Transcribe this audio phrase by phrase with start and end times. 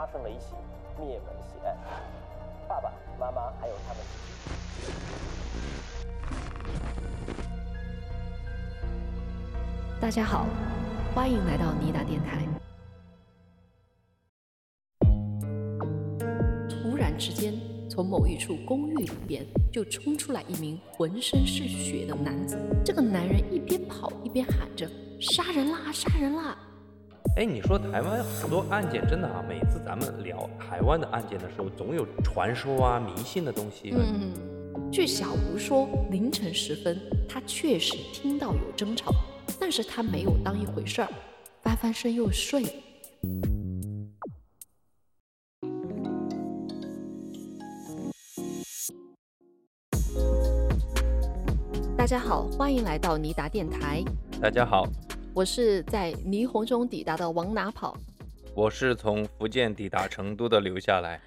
[0.00, 0.54] 发生了一起
[0.98, 1.76] 灭门血案，
[2.66, 4.02] 爸爸妈妈还有他们。
[10.00, 10.46] 大家好，
[11.14, 12.48] 欢迎来到尼达电台。
[16.70, 17.52] 突然之间，
[17.90, 22.58] 从某一处公寓里边就冲出来一名浑身是血的男子。
[22.82, 24.90] 这个男人一边跑一边喊着
[25.20, 26.56] ：“杀人啦，杀人啦！”
[27.36, 33.94] 哎，你说台湾好多案件真的啊，每次咱们聊台湾的案件的时候，总有传说啊、迷信的东西。
[33.96, 34.32] 嗯，
[34.90, 36.98] 据小吴说，凌晨时分，
[37.28, 39.12] 他确实听到有争吵，
[39.60, 41.08] 但是他没有当一回事儿，
[41.62, 42.70] 翻翻身又睡了。
[51.96, 54.02] 大家好，欢迎来到尼达电台，
[54.42, 54.84] 大家好，
[55.32, 57.96] 我是在霓虹中抵达的往哪跑。
[58.52, 61.20] 我是从福建抵达成都的留下来。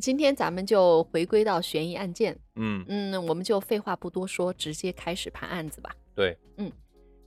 [0.00, 5.94] 今天咱们就回归到悬疑案件，嗯，嗯，我们就废话不多说，直接开始判案子吧。
[6.14, 6.70] 对，嗯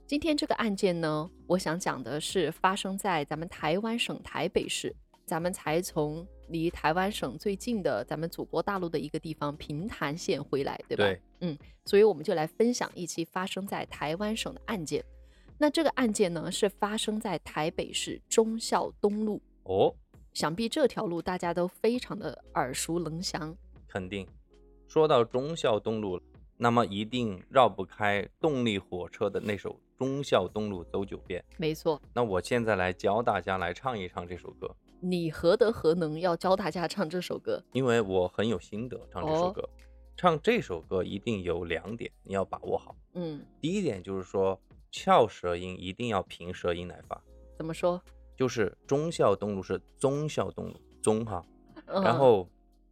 [0.06, 11.04] 今天这个案件呢，我想讲的是发生在咱们台湾省台北市，咱们才从离台湾省最近的咱们祖国大陆的一个地方平潭县回来，对吧？
[11.40, 15.02] 对，所以我们就来分享一起发生在台湾省的案件。
[15.62, 19.94] 那这个案件呢，是发生在台北市忠孝东路，哦，
[20.32, 23.54] 想必这条路大家都非常的耳熟能详。
[23.86, 24.26] 肯定。
[24.88, 26.18] 说到忠孝东路，
[26.56, 31.44] 那么一定绕不开动力火车的那首《忠孝东路走九遍》。
[31.58, 37.62] 没错，那我现在来教大家来唱一唱这首歌，你何德何能要教大家唱这首歌？
[37.74, 39.68] 因为我很有心得唱这首哦歌。
[40.16, 42.96] 唱这首歌一定有两点你要把握好。
[43.12, 44.58] 嗯，第一点就是说，
[44.90, 47.22] 翘舌音一定要平舌音来发，
[47.56, 48.00] 怎么说？
[48.36, 51.44] 就是忠孝东路是忠孝东路，忠哈，
[51.86, 52.48] 嗯然后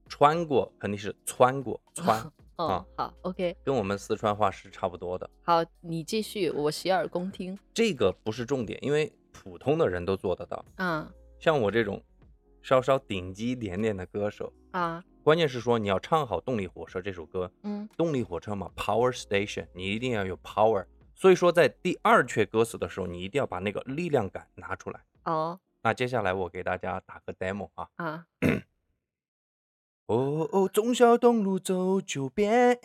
[0.09, 2.21] 穿过肯定是穿过穿，
[2.57, 5.29] 哦啊，好，OK，跟我们四川话是差不多的。
[5.43, 12.03] 好，你继续，我洗耳恭听这个不是重点，因为普通的人都做得到，啊像我这种
[12.63, 17.51] 稍稍顶级一点点的歌手，啊，关键是说你要唱好《动力火车》这首歌。
[17.63, 20.85] 嗯动力火车嘛，Power Station，你一定要有 power。
[21.19, 25.01] 所以说，在第二阙歌词的时候，你一定要把那个力量感拿出来。
[25.25, 27.89] 哦那接下来我给大家打个 demo 啊。
[27.97, 28.27] 啊，
[30.07, 32.79] 哦 哦，忠孝东路走九遍，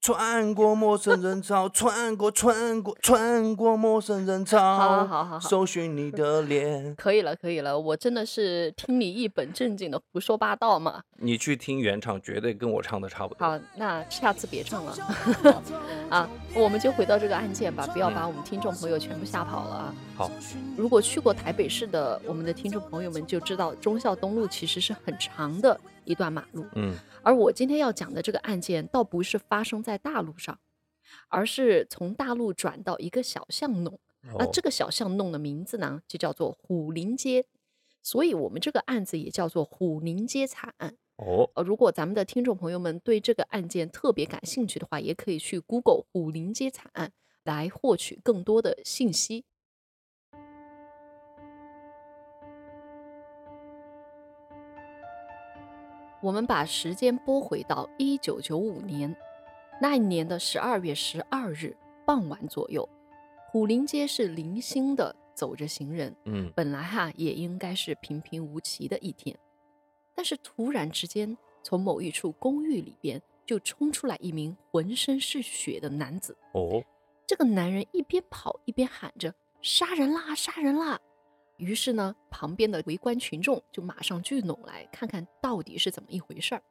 [0.00, 6.94] 穿过陌生人潮，穿过穿过穿过陌生人潮，好好好好好搜寻你的脸。
[6.96, 11.02] 可以了可以了，我真的是听你一本正经的胡说八道嘛。
[11.18, 13.46] 你去听原唱，绝对跟我唱的差不多。
[13.46, 14.96] 好，那下次别唱了
[16.08, 19.94] 啊，我们就回到这个案件吧，不要把我们听众朋友全部吓跑了啊。
[20.16, 20.30] 好，
[20.78, 26.64] 如果去过台北市的我们的听众朋友们就知道，忠孝东路其实是很长的一段马路。
[26.74, 30.58] 嗯，而我今天要讲的这个案件，倒不是发生在大路上，
[31.28, 33.98] 而是从大路转到一个小巷弄。
[34.22, 37.46] 那哦这个小巷弄的名字呢，就叫做虎林街，
[38.02, 40.96] 所以我们这个案子也叫做虎林街惨案。
[41.16, 47.12] 哦，呃，如果咱们的听众朋友们对这个案件特别感兴趣的话，也可以去 Google 虎林街惨案
[47.44, 49.44] 来获取更多的信息。
[56.22, 59.14] 我们把时间拨回到一九九五年，
[59.80, 61.74] 那一年的十二月十二日
[62.06, 62.86] 傍晚左右，
[63.48, 69.34] 虎林街是零星的走着行人，嗯，本来哈也应该是平平无奇的一天，
[70.14, 76.36] 但是突然之间，从某一处公寓里边就冲出来一名浑身是血的男子。
[76.52, 76.84] 哦，
[77.26, 81.00] 这个男人一边跑一边喊着“杀人啦，杀人啦”。
[81.60, 86.62] 于是呢，旁边的围观群众就马上聚拢来看看到底是怎么一回事儿。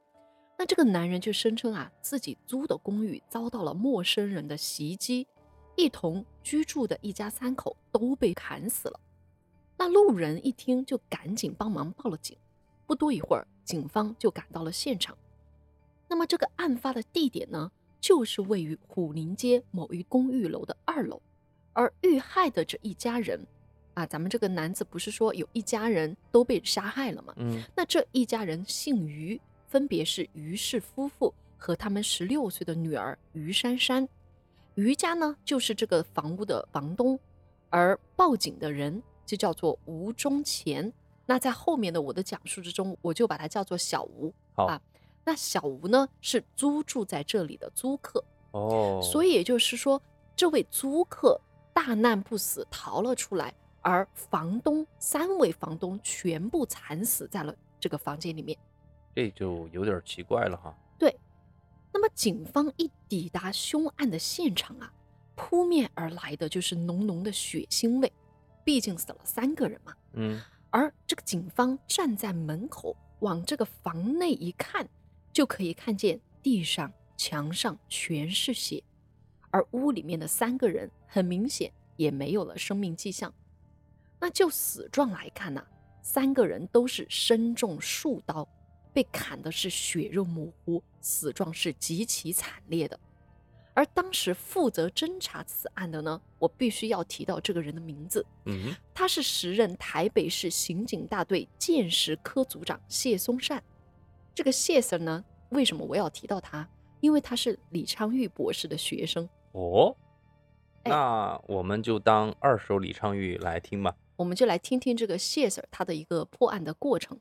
[0.57, 5.27] 那这个男人就声称啊，自己租的公寓遭到了陌生人的袭击，
[5.75, 8.99] 一同居住的一家三口都被砍死了。
[9.77, 12.35] 那路人一听就赶紧帮忙报了警。
[12.87, 15.15] 不多一会儿，警方就赶到了现场。
[16.07, 17.71] 那么这个案发的地点呢，
[18.01, 21.21] 就是位于虎林街某一公寓楼的二楼，
[21.73, 23.45] 而遇害的这一家人，
[23.93, 27.33] 啊，咱们这个男子不是说有一家人都被杀害了吗？
[27.37, 34.07] 嗯，那这一家人姓于，分别是于氏夫妇和他们十六岁的女儿于珊珊。
[34.75, 37.19] 于家呢，就是这个房屋的房东，
[37.69, 40.91] 而报警的人就叫做吴忠前。
[41.25, 44.33] 那在后面的我的讲述之中，我就把他叫做小吴。
[44.55, 44.81] 好啊，
[45.25, 50.01] 那小吴呢是租住在这里的租客，哦，所以也就是说，
[50.35, 51.39] 这位租客
[51.73, 58.57] 大难不死逃了出来，而房东三位房东全部惨死在了这个房间里面。
[59.15, 60.75] 这就有点奇怪了哈。
[60.97, 61.17] 对，
[61.93, 64.93] 那么警方一抵达凶案的现场啊，
[65.35, 68.11] 扑面而来的就是浓浓的血腥味，
[68.63, 69.93] 毕竟死了三个人嘛。
[70.13, 70.39] 嗯，
[70.69, 74.87] 而这个警方站在门口，往这个房内一看，
[75.33, 78.83] 就可以看见地上、墙上全是血，
[79.49, 83.33] 而屋里面的三个人很明显也没有了生命迹象。
[84.19, 85.65] 那就死状来看呐、
[86.01, 88.47] 三个人都是身中数刀，
[88.91, 92.99] 被砍的是血肉模糊，死状是极其惨烈的。
[93.73, 103.63] 而当时负责侦查此案的呢，我必须要提到这个人的名字，嗯，他是时任台北市刑警大队鉴识科组长谢松善。
[104.35, 106.67] 这个谢 Sir 呢，为什么我要提到他？
[106.99, 109.29] 因为他是李昌钰博士的学生。
[109.53, 109.95] 哦，
[110.83, 113.95] 哎那我们就当二手李昌钰来听吧。
[114.19, 117.17] 我们就来听听这个谢 Sir 他的一个破案的过程。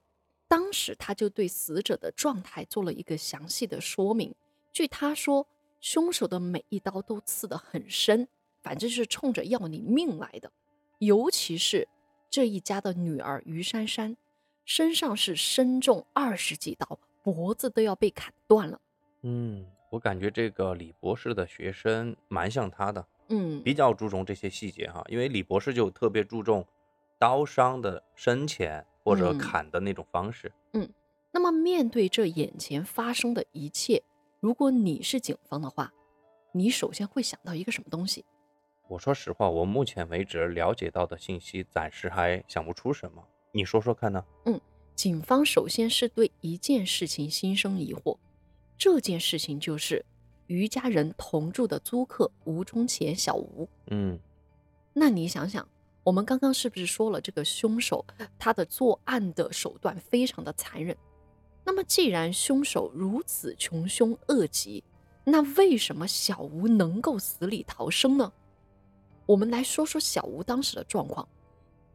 [0.49, 4.35] 当时他就对死者的状态做了一个详细的说明。
[4.73, 5.47] 据他说，
[5.81, 8.27] 凶手的每一刀都刺得很深，
[8.63, 10.51] 反正是冲着要你命来的。
[10.99, 11.87] 尤其是
[12.29, 14.17] 这一家的女儿于珊珊，
[14.65, 18.81] 身上是身中二十几刀，脖子都要被砍断了。
[19.23, 25.05] 嗯，我感觉这个李博士的学生蛮像他的，嗯，比较注重这些细节哈。
[25.09, 26.67] 因为李博士就特别注重
[27.19, 30.53] 刀伤的深浅或者嗯砍的那种方式。
[30.73, 30.89] 嗯
[31.31, 34.03] 那么面对这眼前发生的一切，
[34.41, 35.93] 如果你是警方的话，
[36.53, 38.25] 你首先会想到一个什么东西？
[38.89, 43.23] 我说实话，我目前为止了解到的信息，暂时还想不出什么。
[43.53, 44.25] 你说说看呢？
[44.47, 44.59] 嗯
[44.95, 48.17] 警方首先是对一件事情心生疑惑，
[48.77, 50.05] 这件事情就是
[50.47, 53.69] 于家人同住的租客吴忠贤小吴。
[53.91, 54.19] 嗯，
[54.95, 55.69] 那你想想，
[56.09, 58.03] 我们刚刚是不是说了这个凶手
[58.39, 60.97] 他的作案的手段非常的残忍？
[61.67, 64.83] 那么既然凶手如此穷凶恶极，
[65.23, 68.33] 那为什么小吴能够死里逃生呢？
[69.27, 71.29] 我们来说说小吴当时的状况。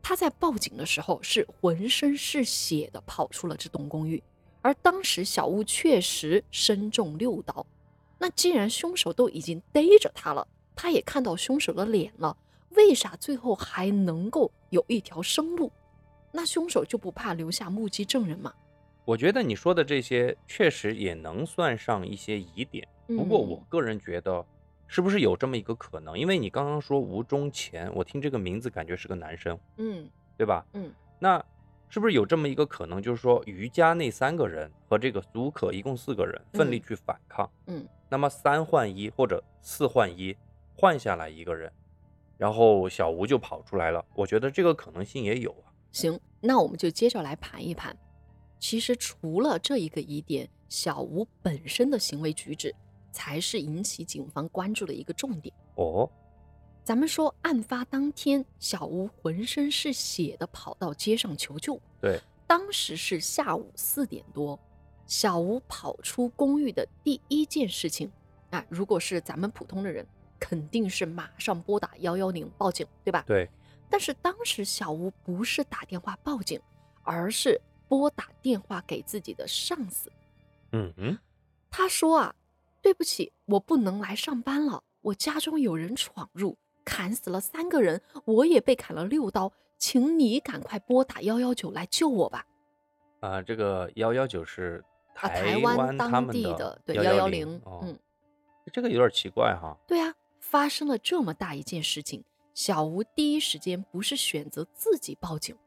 [0.04, 4.22] 他在报警的时候是浑身是血的跑出了这栋公寓，
[4.62, 7.66] 而当时小吴确实身中六刀。
[8.20, 12.38] 那既然凶手都已经逮着他了，他也看到凶手的脸了，
[12.76, 15.72] 为啥最后还能够有一条生路？
[16.32, 18.54] 那凶手就不怕留下目击证人吗？
[19.06, 22.88] 我觉得你说的这些确实也能算上一些疑点。
[23.08, 24.46] 不过我个人觉得，
[24.88, 26.18] 是不是有这么一个可能？
[26.18, 30.66] 因为你刚刚说吴忠前，我听这个名字感觉是个男生，嗯对吧？
[30.74, 31.44] 嗯那
[31.90, 40.36] 是不是有这么一个可能，就是说于家那三个人和这个租客一共四个人奋力嗯去反抗，嗯那么三换一或者四换一
[40.76, 41.72] 换下来一个人，
[42.38, 44.04] 然后小吴就跑出来了。
[44.16, 45.72] 我觉得这个可能性也有啊。
[45.92, 47.96] 行，那我们就接着来盘一盘。
[48.60, 52.74] 其实除了这一个疑点，小吴本身的行为举止
[53.12, 55.54] 才是引起警方关注的一个重点。
[55.76, 56.10] 哦，
[56.84, 61.80] 咱们说，案发当天，小吴浑身是血的跑到街上求救。
[62.02, 64.60] 对，当时是下午四点多，
[65.06, 68.12] 小吴跑出公寓的第一件事情，
[68.50, 70.08] 啊，如果是咱们普通的人，
[70.44, 73.24] 肯定是马上拨打幺幺零报警，对吧？
[73.26, 73.50] 对，
[73.90, 76.60] 但是当时小吴不是打电话报警，
[77.02, 80.12] 而是拨打电话给自己的上司。
[80.74, 81.18] 嗯嗯，
[81.72, 82.36] 他说啊，
[82.82, 92.46] 对不起，我不能来上班了，我家中有人闯入，砍死了三个人，我也被砍了六刀，请你赶快拨打幺幺九来救我吧。
[93.22, 94.84] 啊、这个幺幺九是
[95.16, 97.98] 啊，台台湾当地的对幺幺零嗯，
[98.74, 99.78] 这个有点奇怪哈。
[99.88, 100.14] 对啊，
[100.54, 105.58] 发生了这么大一件事情，小吴第一时间不是选择自己报警，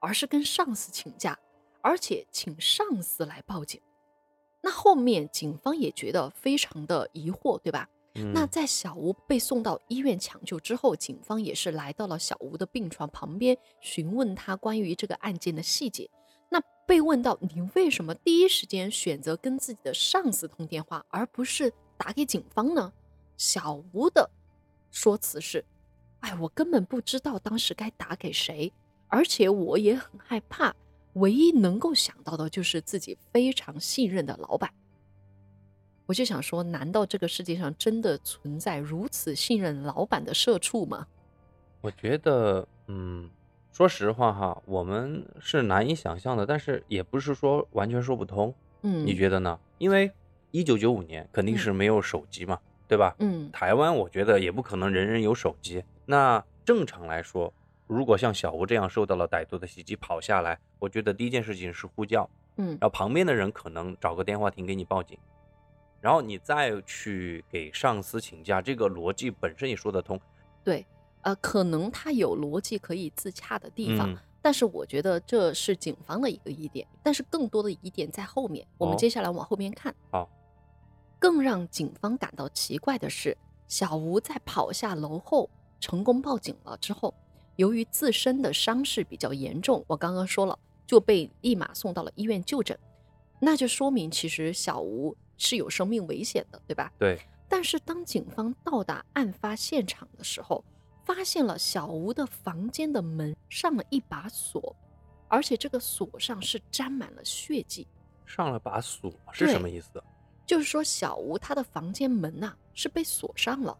[0.00, 1.38] 而是跟上司请假，
[1.80, 3.80] 而且请上司来报警。
[4.60, 7.88] 那后面警方也觉得非常的疑惑，对吧？
[8.16, 16.10] 嗯、那在小吴被送到医院抢救之后，警方也是来到了小吴的病床旁边，询问他关于这个案件的细节。
[16.50, 22.92] 那被问到你为什么第一时间选择跟自己的上司通电话，而不是打给警方呢？
[23.36, 24.30] 小吴的
[24.90, 25.64] 说辞是
[26.20, 28.72] ：“哎，我根本不知道当时该打给谁，
[29.08, 30.74] 而且我也很害怕。
[31.14, 34.70] 唯一能够想到的就是自己非常信任的老板。”
[36.06, 41.06] 我就想说，难道这个世界上真的存在如此信任老板的社畜吗？
[41.80, 43.30] 我觉得，嗯，
[43.72, 48.54] 说实话哈，我们是难以想象的，但是也不是说完全说不通。
[48.82, 49.58] 嗯，你觉得呢？
[49.78, 50.12] 因为
[50.50, 53.14] 一九九五年肯定是没有手机嘛，对吧？
[53.18, 55.82] 嗯台湾我觉得也不可能人人有手机。
[56.06, 57.52] 那正常来说，
[57.86, 65.18] 如果像小吴这样受到了歹徒的袭击跑下来，我觉得第一件事情是呼叫，嗯然后旁边的人可能找个电话亭给你报警，
[66.00, 70.20] 然后你再去给上司请假，这个逻辑本身也说得通。
[70.62, 70.86] 对，
[71.22, 79.94] 呃，可能他有逻辑可以自洽的地方，嗯但是我觉得这是警方的一个疑点，但是更多的疑点在后面，我们哦接下来往后面看。
[80.10, 80.28] 好，
[81.24, 83.34] 更让警方感到奇怪的是，
[83.66, 85.48] 小吴在跑下楼后
[85.80, 87.14] 成功报警了之后，
[87.56, 92.78] 由于自身的伤势比较严重，我刚刚说了，就被立马送到了医院就诊，
[93.40, 96.92] 那就说明其实小吴是有生命危险的，对吧？
[96.98, 100.62] 对，但是当警方到达案发现场的时候，
[101.06, 104.76] 发现了小吴的房间的门上了一把锁，
[105.28, 107.88] 而且这个锁上是沾满了血迹。
[108.26, 110.04] 上了把锁是什么意思？
[110.46, 113.76] 就是说，小吴他的房间门呐、是被锁上了。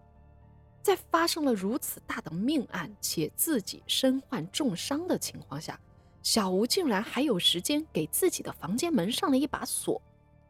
[0.82, 5.80] 在发生了如此大的命案，且自己身患重伤的情况下，
[6.22, 10.00] 小吴竟然还有时间给自己的房间门上了一把锁，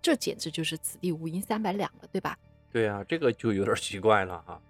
[0.03, 2.37] 这简直就是此地无银三百两了，对吧？
[2.73, 4.61] 对啊，这个就有点奇怪了哈。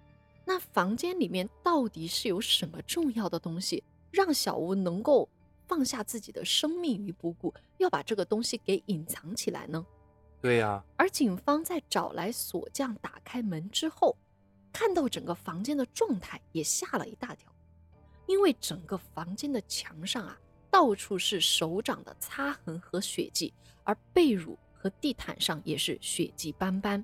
[0.45, 5.27] 那房间里面到底是有什么重要的东西，让小吴能够
[5.67, 9.83] 放下自己的生命于不顾，要把这个东西给隐藏起来呢？
[10.45, 14.15] 对呀、而警方在找来锁匠打开门之后，
[14.71, 17.51] 看到整个房间的状态，也吓了一大跳，
[18.27, 20.37] 因为整个房间的墙上啊，
[20.69, 23.51] 到处是手掌的擦痕和血迹，
[23.83, 27.03] 而被褥和地毯上也是血迹斑斑。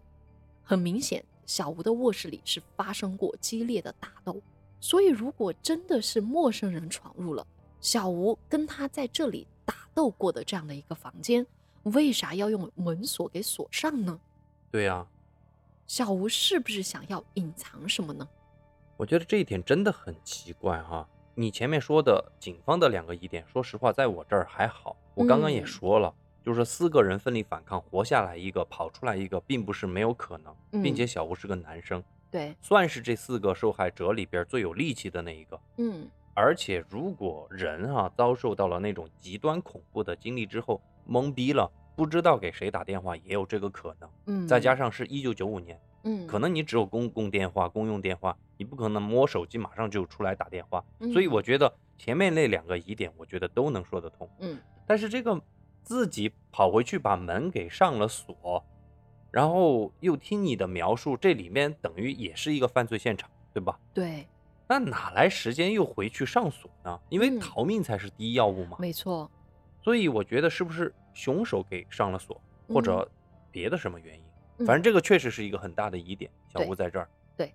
[0.61, 4.39] 很明显，小吴的卧室里是发生过激烈的打斗，
[4.79, 7.43] 所以如果真的是陌生人闯入了
[7.79, 11.43] 小吴跟他在这里打斗过的这样的一个房间，
[11.83, 14.19] 为啥要用门锁给锁上呢？
[14.69, 15.05] 对呀、
[15.87, 18.27] 小吴是不是想要隐藏什么呢？
[18.97, 21.07] 我觉得这一点真的很奇怪哈。
[21.33, 24.95] 你前面说的警方的两个疑点，说实话，在我这儿还好。
[25.15, 35.59] 我刚刚也嗯说了，就是四个人奋力反抗，活下来一个，跑出来一个，并不是没有可能，并且嗯小吴是个男生，对，算是这四个受害者里边最有力气的那一个。
[35.77, 44.09] 嗯而且，如果人哈、遭受到了那种极端恐怖的经历之后，懵逼了，不知道给谁打电话，也有这个可能。
[44.27, 50.83] 嗯，再加上是一九九五年，嗯，可能你只有公共电话、公用电话，你不可能摸手机马上就出来打电话。
[50.99, 54.29] 嗯所以我觉得前面那两个疑点，我觉得都能说得通。
[54.39, 55.39] 嗯但是这个
[55.83, 58.63] 自己跑回去把门给上了锁，
[59.31, 63.79] 然后又听你的描述，这里面等于也是一个犯罪现场，对吧？
[63.93, 64.27] 对，
[64.67, 66.99] 那哪来时间又回去上锁呢？
[67.09, 68.77] 因为嗯逃命才是第一要务嘛。
[68.79, 69.29] 没错，
[69.81, 73.09] 所以我觉得是不是凶手给上了锁，或者
[73.51, 74.23] 别的什么原因？
[74.23, 76.29] 嗯反正这个确实是一个很大的疑点。
[76.47, 77.51] 小吴在这儿，对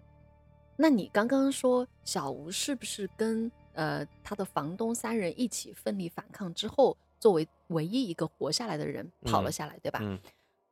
[0.77, 10.01] 那你刚刚说小吴是不是跟呃他的房东三人一起奋力反抗之后，作为唯一一个活下来的人跑了嗯下来，对吧？
[10.03, 10.19] 嗯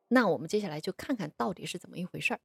[0.08, 2.40] 那我们接下来就看看到底是怎么一回事儿。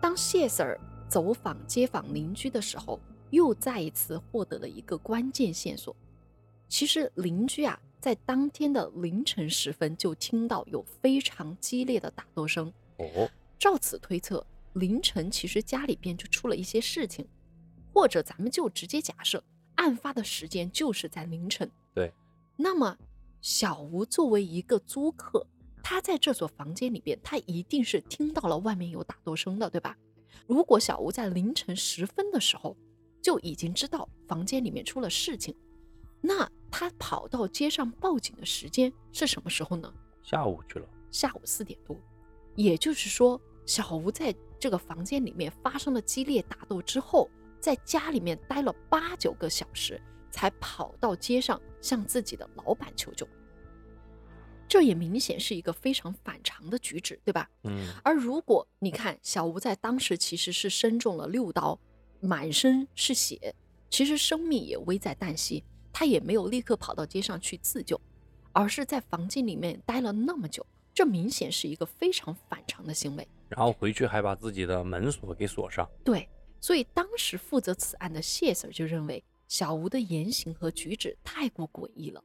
[0.00, 0.78] 当谢 Sir
[1.10, 3.00] 走访街坊邻居的时候，
[3.30, 5.94] 又再一次获得了一个关键线索。
[6.68, 17.26] 其实邻居啊，在当天的凌晨时分就听到有非常激烈的打斗声，哦，照此推测，凌晨其实家里边就出了一些事情，
[17.92, 19.42] 或者咱们就直接假设
[19.74, 21.68] 案发的时间就是在凌晨。
[21.92, 22.12] 对，
[22.56, 22.96] 那么
[23.40, 25.44] 小吴作为一个租客，
[25.82, 29.98] 他在这所房间里边，他一定是听到了外面有打斗声的，对吧？
[30.46, 32.76] 如果小吴在凌晨时分的时候
[33.22, 35.54] 就已经知道房间里面出了事情，
[36.20, 39.92] 那他跑到街上报警的时间是什么时候呢？
[40.22, 40.88] 下午去了。
[41.10, 41.96] 下午四点多，
[42.54, 47.28] 也就是说，小吴在这个房间里面发生了激烈打斗之后，
[47.58, 53.26] 在家里面待了八九个小时，才跑到街上向自己的老板求救。
[54.70, 57.50] 这也明显是一个非常反常的举止，对吧？
[57.64, 61.76] 嗯，而如果你看小吴在当时其实是身中了六刀，
[62.20, 63.52] 满身是血，
[63.90, 68.00] 其实生命也危在旦夕，他也没有立刻跑到街上去自救，
[68.52, 73.26] 而是在房间里面待了那么久，这明显是一个非常反常的行为。
[73.48, 75.84] 然后回去还把自己的门锁给锁上。
[76.04, 76.28] 对，
[76.60, 82.22] 所以当时负责此案的谢 Sir 就认为小吴的言行和举止太过诡异了。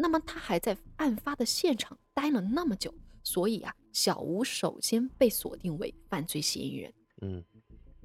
[0.00, 6.94] 那么他还在案发的现场待了那么久，所以啊，小吴首先被锁定为犯罪嫌疑人。
[7.20, 7.44] 嗯，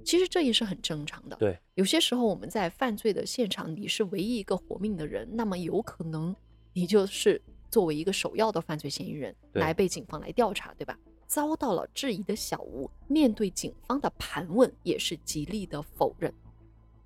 [0.04, 1.36] 其实这也是很正常的。
[1.36, 6.36] 对，有些时候我们在犯罪的现场，你是唯一一个活命的人，那么有可能
[6.74, 10.98] 你就是作为一个首要的犯罪嫌疑人对来被警方来调查，对吧？
[11.28, 16.34] 遭到了质疑的小吴，面对警方的盘问，也是极力的否认。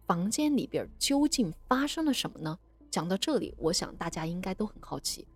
[0.05, 2.57] 房间里边究竟发生了什么呢？
[2.97, 5.27] 讲到这里，我想大家应该都很好奇。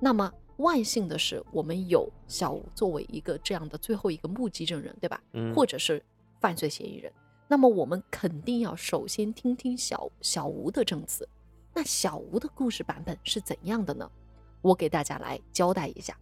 [0.00, 5.22] 那么万幸的是，我们有小吴作为一个这样的最后一个目击证人，对吧？
[5.34, 6.04] 嗯，或者是
[6.40, 7.12] 犯罪嫌疑人。
[7.46, 11.28] 那么我们肯定要首先听听小小吴的证词。
[11.72, 14.10] 那小吴的故事版本是怎样的呢？
[14.60, 16.18] 我给大家来交代一下。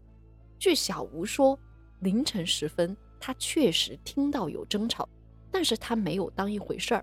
[0.59, 1.59] 据小吴说，
[2.01, 5.09] 凌晨时分，他确实听到有争吵，
[5.51, 7.03] 但是他没有当一回事儿，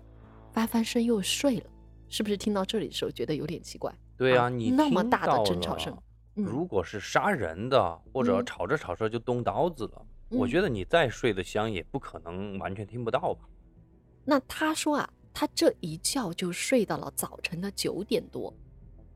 [0.52, 1.66] 翻翻身又睡了。
[2.08, 3.92] 是不是听到这里的时候觉得有点奇怪？
[4.16, 5.96] 对啊，你那么大的争吵声，
[6.34, 13.48] 如果是杀人的，或者吵着吵着就动刀子了，我觉得你再睡得香，也不可能完全听不到吧？
[14.24, 18.52] 那他说啊，他这一觉就睡到了早晨的九点多。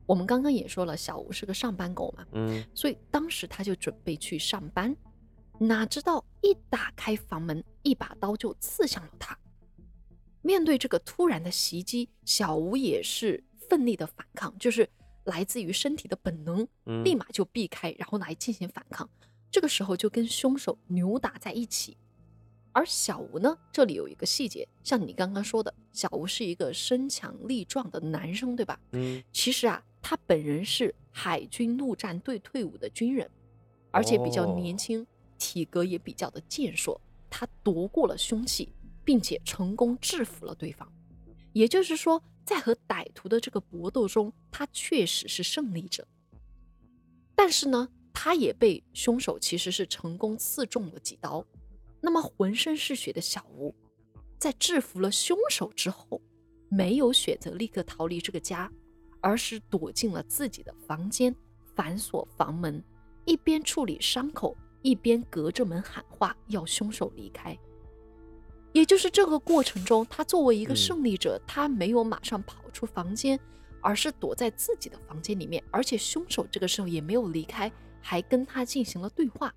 [0.05, 4.95] 我们刚刚也说了，小吴是个上班狗嘛，嗯，所以当时他就准备去上班，
[5.57, 9.37] 哪知道一打开房门，一把刀就刺向了他。
[10.41, 14.89] 面对这个突然的袭击，小吴也是奋力的反抗，就是
[15.25, 16.67] 来自于身体的本能，
[17.03, 19.09] 立马就避开，然后来进行反抗。
[19.49, 21.97] 这个时候就跟凶手扭打在一起。
[22.73, 28.79] 而小吴呢，这里有一个细节，像你刚刚说的，小吴是一个身强力壮的男生，对吧？
[28.91, 29.83] 嗯，其实啊。
[30.03, 33.29] 他本人是海军陆战队退伍的军人，
[33.91, 35.05] 而且比较年轻，
[35.37, 36.99] 体格也比较的健硕。
[37.29, 40.91] 他夺过了凶器，并且成功制服了对方。
[41.53, 46.07] 也就是说，在和歹徒的这个搏斗中，他确实是胜利者。
[47.35, 51.45] 但是呢，他也被凶手其实是成功刺中了几刀。
[52.01, 53.75] 那么浑身是血的小吴，
[54.37, 56.21] 在制服了凶手之后，
[56.69, 58.71] 没有选择立刻逃离这个家。
[59.23, 61.35] 而是躲进了自己的房间，
[61.75, 62.83] 反锁房门，
[63.23, 67.55] 一边处理伤口，一边隔着门喊话要凶手离开。
[68.73, 73.39] 也就是这个过程中，他作为一个胜利者，他没有马上跑出房间，
[73.81, 79.53] 而是躲在自己的房间里面，而且凶手这个时候也没有离开，还跟他进行了对话。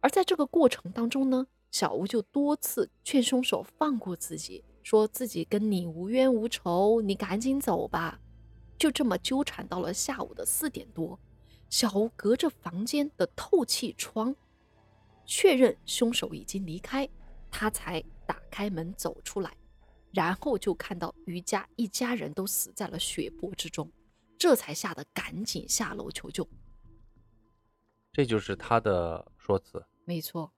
[0.00, 8.18] 而在这个过程当中呢，小吴就多次劝凶手放过自己，说自己跟你无冤无仇，你赶紧走吧。
[8.78, 11.20] 就这么纠缠到了下午的四点多，
[11.68, 14.34] 小吴隔着房间的透气窗，
[15.24, 17.08] 确认凶手已经离开，
[17.52, 19.54] 他才打开门走出来，
[20.10, 23.88] 然后就看到于家一家人都死在了血泊之中，
[24.38, 26.48] 这才吓得赶紧下楼求救。
[28.10, 29.84] 这就是他的说辞。
[30.04, 30.50] 没错，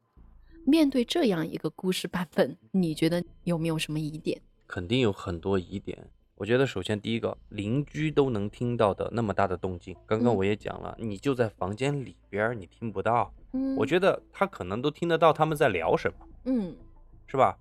[0.65, 4.41] 面对这样一个故事版本，你觉得有没有什么疑点？
[4.67, 6.09] 肯定有很多疑点。
[6.37, 13.33] 我觉得首先第一个，邻居都能听到的那么大的动静，刚刚我也讲了，你就在房间里边，你听不到。
[13.53, 16.27] 嗯，我觉得他可能都听得到他们在聊什么。
[16.45, 16.77] 嗯，
[17.27, 17.57] 是吧？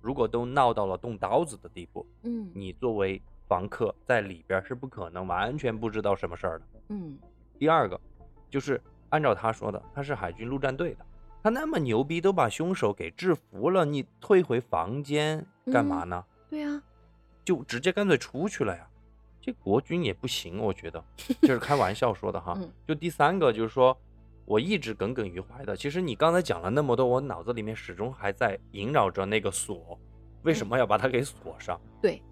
[0.00, 6.64] 如果都闹到了动刀子的地步，嗯，你作为房客在里边是不可能完全不知道什么事儿的。
[6.88, 7.18] 嗯，
[7.58, 8.00] 第二个
[8.48, 11.04] 就是按照他说的，他是海军陆战队的，
[11.42, 16.24] 他那么牛逼，都把凶手给制服了，你退回房间干嘛呢？
[16.48, 16.82] 对呀。
[17.44, 18.84] 就直接干脆出去了呀，
[19.40, 21.04] 这国军也不行，我觉得
[21.42, 22.58] 就是开玩笑说的哈。
[22.84, 23.96] 就第三个就是说，
[24.46, 29.98] 我一直耿耿于怀的，其实你刚才讲了那么多，我脑子里面始终还在萦绕着那个锁，
[30.42, 31.80] 为什么要把它给锁上？
[32.00, 32.22] 对，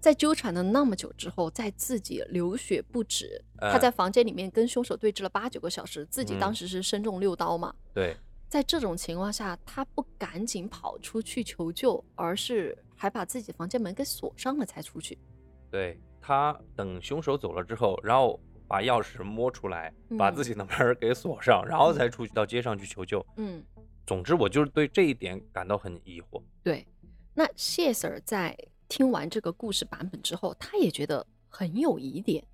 [0.00, 7.74] 在纠缠了那么久之后，在自己流血不止，他在房间里面跟凶手对峙了八九个小时，自己当时是身中六刀嘛。
[7.92, 8.16] 对，
[8.48, 12.76] 在这种情况下，他不赶紧跑出去求救，而是。
[12.96, 15.18] 还把自己房间门给锁上了才出去。
[15.68, 23.24] 对他等凶手走了之后，然后把钥匙摸出来，把自己的门给锁上，然后才出去到街上去求救。
[23.36, 23.62] 嗯，
[24.06, 26.42] 总之我就是对这一点感到很疑惑。
[26.62, 26.86] 对，
[27.34, 28.56] 那谢 Sir 在
[28.88, 32.46] 听完这个故事版本之后，他也觉得很有疑点，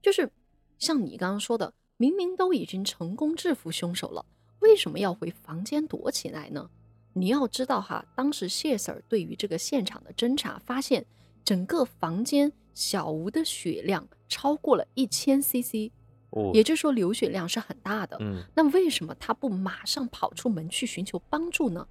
[0.00, 0.30] 就是
[0.78, 4.24] 像你刚刚说的，明明都已经成功制服凶手了，
[4.60, 6.70] 为什么要回房间躲起来呢？
[7.14, 11.04] 你要知道哈，当时谢 Sir 对于这个现场的侦查，发现
[11.44, 15.92] 整个房间小吴的血量超过了一千 CC，
[16.30, 18.16] 哦，也就是说流血量是很大的。
[18.20, 21.86] 嗯，那为什么他不马上跑出门去寻求帮助呢？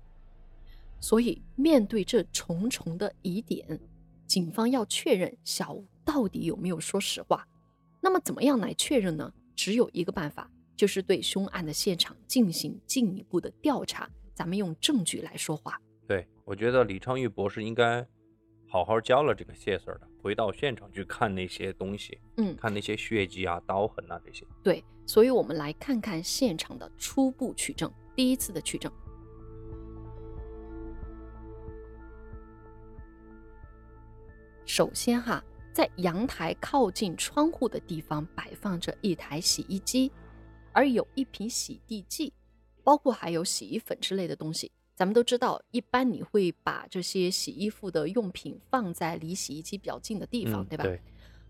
[0.99, 3.79] 所以面对这重重的疑点，
[4.25, 7.47] 警方要确认小吴到底有没有说实话。
[8.01, 9.31] 那么怎么样来确认呢？
[9.55, 14.09] 只有一个办法，就是对凶案的现场进行进一步的调查。
[14.33, 15.79] 咱们用证据来说话。
[16.07, 18.03] 对，我觉得李昌钰博士应该
[18.67, 24.45] 好好教了这个谢 Sir 的，回到现场去看那些东西，嗯，看那些血迹啊、刀痕啊这些。
[24.63, 28.91] 对，所以我们来看看现场的初步取证，第一次的取证。
[34.65, 40.11] 首先哈，在阳台靠近窗户的地方摆放着一台洗衣机，
[40.71, 42.31] 而有一瓶洗涤剂，
[42.83, 44.71] 包括还有洗衣粉之类的东西。
[45.01, 50.83] 咱们都知道，一般你会把这些洗衣服的用品放在离洗衣机比较近的地方，嗯对吧？
[50.83, 51.01] 对，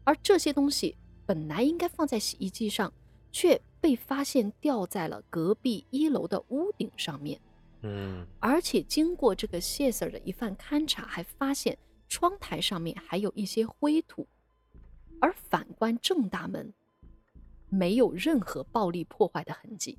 [0.05, 2.93] 而这些东西本来应该放在洗衣机上，
[3.29, 7.41] 却被发现掉在了隔壁一楼的屋顶上面。
[7.81, 14.25] 嗯而且经过这个谢 Sir 的一番勘察，还发现窗台上面还有一些灰土，
[15.19, 16.73] 而反观正大门，
[17.67, 19.97] 没有任何暴力破坏的痕迹。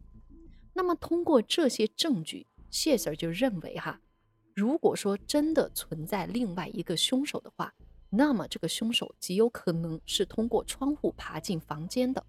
[0.73, 4.01] 那么通过这些证据，谢 Sir 就认为哈，
[4.55, 7.73] 如果说真的存在另外一个凶手的话，
[8.09, 12.25] 那么这个凶手极有可能是通过窗户爬进房间的。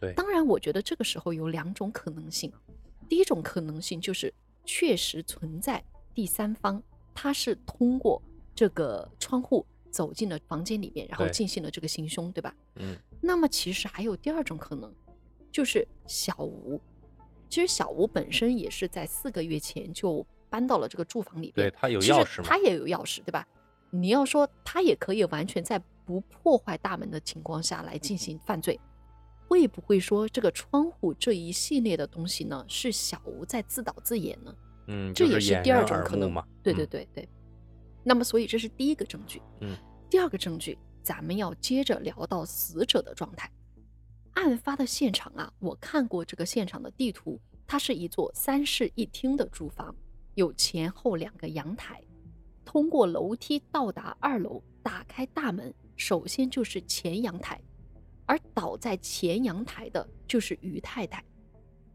[0.00, 2.52] 对当然，我觉得这个时候有两种可能性。
[3.08, 6.82] 第一种可能性就是确实存在第三方，
[7.14, 8.20] 他是通过
[8.56, 12.52] 这个窗户走进了房间里面，然后进行了这个行凶，对吧？
[12.76, 14.92] 嗯那么其实还有第二种可能，
[15.52, 16.80] 就是小吴。
[17.48, 23.46] 其实小吴本身也是在四个月前就搬到了这个住房里边，对他有钥匙他也有钥匙，对吧？
[23.90, 28.78] 你要说他也可以完全在不破坏大门的情况下来进行犯罪，
[29.46, 34.54] 会不会说这个窗户这一系列的东西呢，是小吴在自导自演呢？
[34.88, 36.44] 嗯，这就是掩也是第二种可能嘛。
[36.62, 37.28] 对对嗯对对。
[38.04, 39.42] 那么，所以这是第一个证据。
[39.60, 39.76] 嗯，
[40.08, 43.50] 第二个证据，咱们要接着聊到死者的状态。
[44.38, 49.92] 案发的现场啊，我看过这个现场的地图，它是一座三室一厅的住房，
[50.36, 52.00] 有前后两个阳台。
[52.64, 57.60] 通过楼梯到达二楼，打开大门，首先就是前阳台，
[58.26, 61.22] 而倒在前阳台的就是于太太。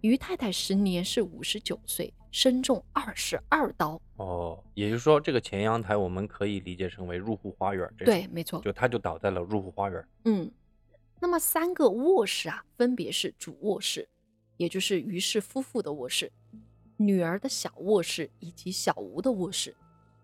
[0.01, 3.97] 于太太时年是五十九岁，身中二十二刀。
[4.17, 7.89] 哦，也就是说，这个前阳台我们可以理解成为入户花园。
[7.97, 8.59] 这对，没错。
[8.61, 10.05] 就她就倒在了入户花园。
[10.25, 10.51] 嗯，
[11.23, 14.09] 那么三个卧室啊，分别是主卧室，
[14.57, 16.29] 也就是于氏夫妇的卧室，
[16.97, 19.73] 女儿的小卧室以及小吴的卧室。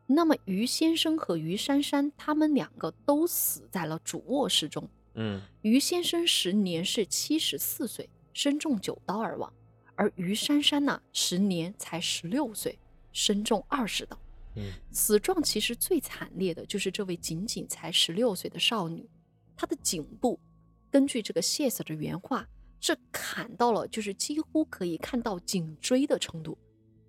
[0.06, 4.90] 那么于先生和于珊珊他们两个都死在了主卧室中。
[5.16, 9.54] 嗯于先生时年是七十四岁，身中九刀而亡，
[9.96, 12.78] 而于珊珊呢，时年才十六岁，
[13.14, 14.20] 身中二十刀。
[14.58, 19.10] 嗯死状其实最惨烈的就是这位仅仅才十六岁的少女，
[19.56, 20.38] 她的颈部，
[20.92, 22.48] 根据这个谢 Sir 的原话，
[22.80, 26.58] 是砍到了就是几乎可以看到颈椎的程度，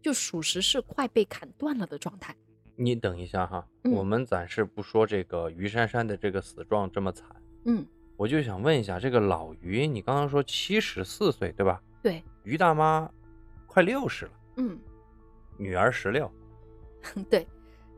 [0.03, 2.37] 就属实是快被砍断了的状态。
[2.77, 7.29] 你等一下哈，嗯我们暂时不说这个于珊珊的这个死状这么惨，
[7.64, 11.83] 嗯，我就想问一下，这个老于，你刚刚说七十四岁对吧？
[12.03, 13.11] 对，于大妈
[13.66, 14.79] 快六十了，嗯，
[15.59, 16.31] 女儿十六。
[17.31, 17.47] 对，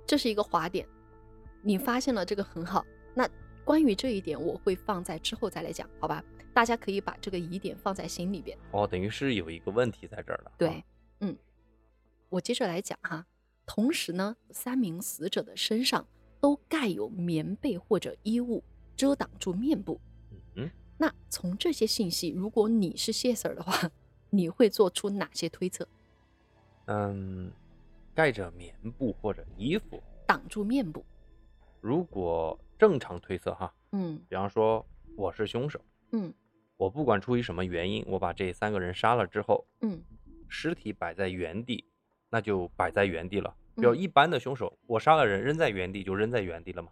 [0.06, 0.86] 这是一个滑点，
[1.60, 2.84] 你发现了这个很好。
[3.14, 3.28] 那
[3.64, 6.24] 关于这一点，我会放在之后再来讲，好吧？
[6.52, 8.58] 大家可以把这个疑点放在心里边。
[8.72, 10.52] 哦，等于是有一个问题在这儿了。
[10.58, 10.82] 对啊，
[11.20, 11.36] 嗯，
[12.28, 13.24] 我接着来讲哈。
[13.64, 16.06] 同时呢，三名死者的身上
[16.40, 18.62] 都盖有棉被或者衣物
[18.96, 20.00] 遮挡住面部。
[20.56, 23.90] 嗯，那从这些信息，如果你是谢 Sir 的话，
[24.30, 25.88] 你会做出哪些推测？
[26.86, 27.50] 嗯，
[28.14, 31.04] 盖着棉布或者衣服，挡住面部，
[31.80, 36.34] 如果正常推测哈，嗯比方说我是凶手，嗯
[36.76, 40.02] 我不管出于什么原因，我把这三个人杀了之后，嗯
[40.48, 41.84] 尸体摆在原地，
[42.28, 43.54] 那就摆在原地了。
[43.76, 46.90] 比如嗯一般的凶手，我杀了人扔在原地就扔在原地了嘛。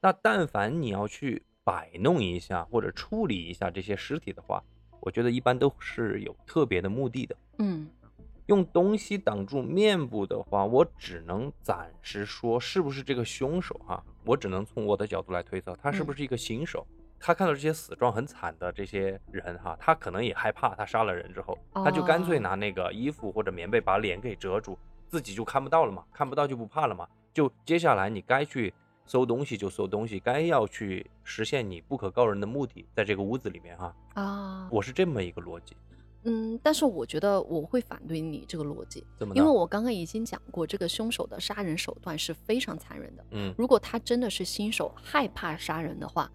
[0.00, 4.62] 那但凡你要去摆弄一下或者处理一下这些尸体的话，
[5.00, 7.36] 我觉得一般都是有特别的目的的。
[7.58, 7.90] 嗯
[8.46, 16.86] 用东西挡住面部的话，我只能暂时说是不是这个凶手哈、我只能从我的角度来推测，他是不是一个新手。
[17.24, 24.76] 他看到这些死状很惨的这些人哈，他可能也害怕，他杀了人之后，他就干脆哦拿那个衣服或者棉被把脸给遮住，
[25.06, 27.06] 自己就看不到了嘛，看不到就不怕了嘛。
[27.32, 28.74] 就接下来你该去
[29.06, 35.76] 搜东西就搜东西，该要去实现你不可告人的目的，在这个屋子里面哈，啊，我是这么一个逻辑。
[36.24, 39.04] 嗯，但是我觉得我会反对你这个逻辑？
[39.34, 43.26] 因为我刚刚已经讲过，这个凶手的杀人手段是非常残忍的。
[43.32, 46.30] 嗯如果他真的是新手，害怕杀人的话，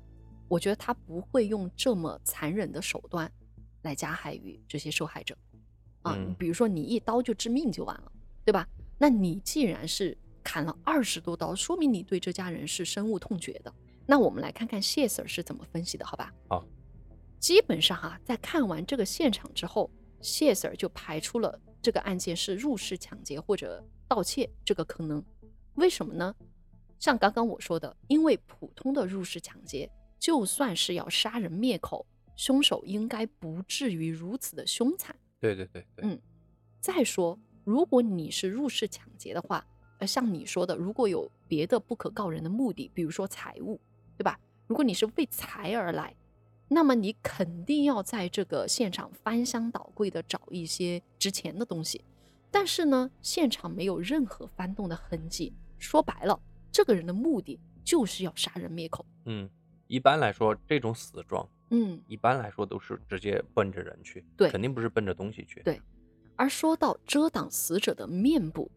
[0.47, 3.31] 我觉得他不会用这么残忍的手段
[3.83, 5.35] 来加害于这些受害者。
[6.01, 8.11] 啊，嗯比如说你一刀就致命就完了，
[8.43, 8.67] 对吧？
[8.97, 13.73] 那你既然是砍了二十多刀，说明你对这家人是深恶痛绝的。
[14.05, 16.33] 那我们来看看谢 Sir 是怎么分析的，好吧？
[16.47, 16.65] 好，
[17.39, 19.89] 基本上哈，在看完这个现场之后，
[20.21, 25.23] 谢 Sir 就排除了这个案件是入室抢劫或者盗窃这个可能。
[25.75, 26.35] 为什么呢？
[26.99, 35.15] 像刚刚我说的，因为普通的入室抢劫，就算是要杀人灭口，凶手应该不至于如此的凶残。
[35.39, 36.19] 对对对对，嗯。
[36.79, 39.65] 再说，如果你是入室抢劫的话，
[39.99, 43.79] 呃，像你说的，如果有别的不可告人的目的，比如说财物。
[44.17, 44.35] 对吧？
[44.65, 46.11] 如果你是为财而来，
[46.67, 52.03] 那么你肯定要在这个现场翻箱倒柜的找一些值钱的东西。
[52.49, 55.53] 但是呢，现场没有任何翻动的痕迹。
[55.77, 56.39] 说白了，
[56.71, 59.05] 这个人的目的就是要杀人灭口。
[59.25, 59.49] 嗯，
[59.87, 65.61] 一般来说，这种死状，嗯，一般来说都是直接奔着人去，对，肯定不是奔着东西去。
[65.63, 65.81] 对。
[66.35, 68.71] 而说到遮挡死者的面部，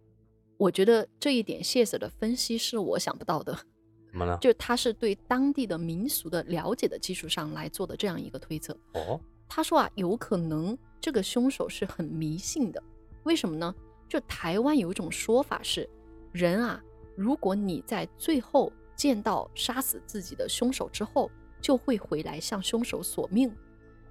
[0.57, 3.67] 我觉得这一点谢 Sir 的分析是我想不到的。
[4.11, 4.37] 怎么了？
[4.41, 8.77] 就他是对当地的民俗的了解的基础上来做的这样一个推测。
[8.95, 12.83] 哦，他说啊，有可能这个凶手是很迷信的。
[13.23, 13.75] 为什么呢？
[14.09, 15.89] 就台湾有一种说法是，
[16.33, 16.83] 人啊，
[17.15, 23.55] 如果你在最后见到杀死自己的凶手之后，就会回来向凶手索命。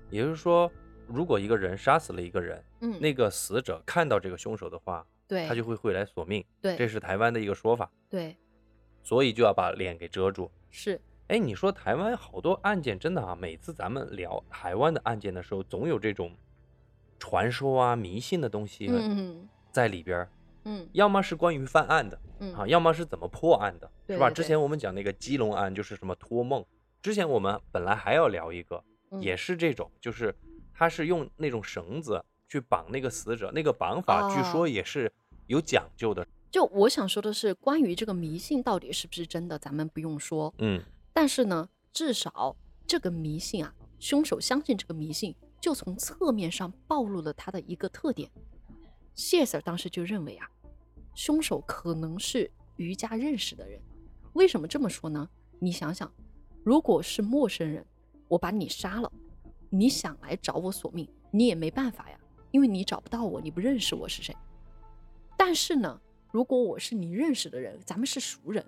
[0.09, 0.71] 也就是说，
[1.07, 6.45] 如果一个人杀死了一个人，嗯，那个死者看到这个凶手的话，对，他就会回来索命。
[6.61, 7.91] 对，这是台湾的一个说法。
[8.09, 8.37] 对。
[9.09, 10.51] 所以就要把脸给遮住。
[10.69, 16.31] 是，哎，你说台湾好多案件真的啊，每次咱们聊台湾的案件的时候，总有这种
[17.17, 18.87] 传说啊、迷信的东西
[19.71, 20.29] 在里边儿。
[20.65, 22.21] 嗯，要么是关于犯案的，
[22.55, 24.29] 啊，要么是怎么破案的，是吧？
[24.29, 26.63] 之前我们讲那个基隆案就是什么托梦。
[27.01, 28.83] 之前我们本来还要聊一个，
[29.19, 30.35] 也是这种，就是
[30.71, 35.11] 他是用那种绳子去绑那个死者，那个绑法据说也是
[35.47, 36.27] 有讲究的。
[36.51, 40.51] 就我想说的是，关于这个迷信到底是不是真的，咱们不用说。
[40.57, 40.83] 嗯，
[41.13, 42.55] 但是呢，至少
[42.87, 48.31] 这个迷信啊，凶手相信这个迷信，就从侧面上暴露了他的一个特点。
[49.13, 50.49] 谢 Sir 当时就认为啊，
[51.13, 53.79] 凶手可能是于家认识的人。
[54.33, 55.29] 为什么这么说呢？
[55.59, 56.11] 你想想，
[56.63, 57.85] 如果是陌生人，
[58.27, 59.11] 我把你杀了，
[59.69, 62.17] 你想来找我索命，你也没办法呀，
[62.49, 64.35] 因为你找不到我，你不认识我是谁。
[65.37, 66.01] 但是呢？
[66.31, 68.63] 如果我是你认识的人，咱们是熟人，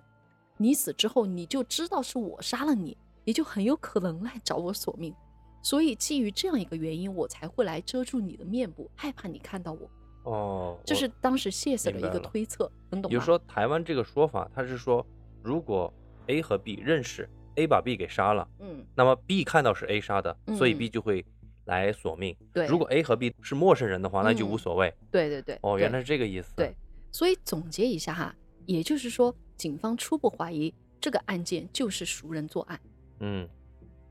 [0.56, 5.14] 你死之后你就知道是我杀了你，你就很有可能来找我索命。
[5.62, 9.88] 所以基于这样一个原因，我才会来遮住你的面部，害怕你看到我。
[10.24, 13.10] 哦，这是当时谢 Sir 的一个推测，能懂吗？
[13.10, 15.06] 比如说台湾这个说法，他是说，
[15.40, 15.92] 如果
[16.26, 21.24] A 和 B 认识，A 把 B 给杀了，嗯，那么 B 看到是 A 杀的，所以 B 就会
[21.66, 22.36] 来索命。
[22.52, 24.92] 对，如果 A 和 B 是陌生人的话，那就无所谓。
[25.12, 25.58] 对对对。
[25.62, 26.52] 哦，原来是这个意思。
[26.56, 26.74] 对。
[27.12, 28.34] 所以总结一下哈，
[28.66, 32.80] 也就是说，警方初步怀疑这个案件就是熟人作案。
[33.20, 33.48] 嗯，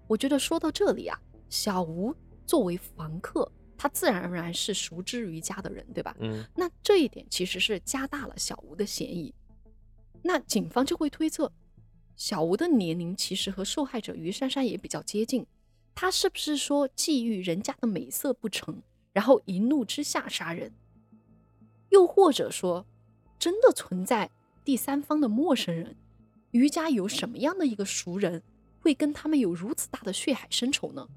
[0.07, 6.15] 我觉得说到这里啊，小吴作为房客，他自然而然是熟知于家的人，对吧？
[6.19, 9.33] 嗯，那这一点其实是加大了小吴的嫌疑。
[10.21, 11.51] 那警方就会推测，
[12.15, 15.45] 小吴的年龄其实和受害者于珊珊也比较接近，
[15.95, 18.79] 他是不是说觊觎人家的美色不成，
[19.11, 20.71] 然后一怒之下杀人？
[21.91, 22.85] 又或者说，
[23.37, 24.29] 真的存在
[24.65, 25.95] 第三方的陌生人，
[26.51, 28.41] 于家有什么样的一个熟人，
[28.81, 31.07] 会跟他们有如此大的血海深仇呢？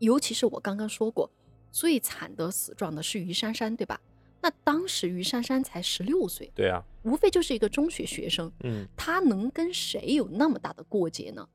[0.00, 1.30] 尤其是我刚刚说过，
[1.70, 4.00] 最惨的死状的是于珊珊，对吧？
[4.42, 11.48] 那当时于珊珊才十六岁，对啊，无非就是一个中学学生，嗯，他能跟谁有那么大的过节呢？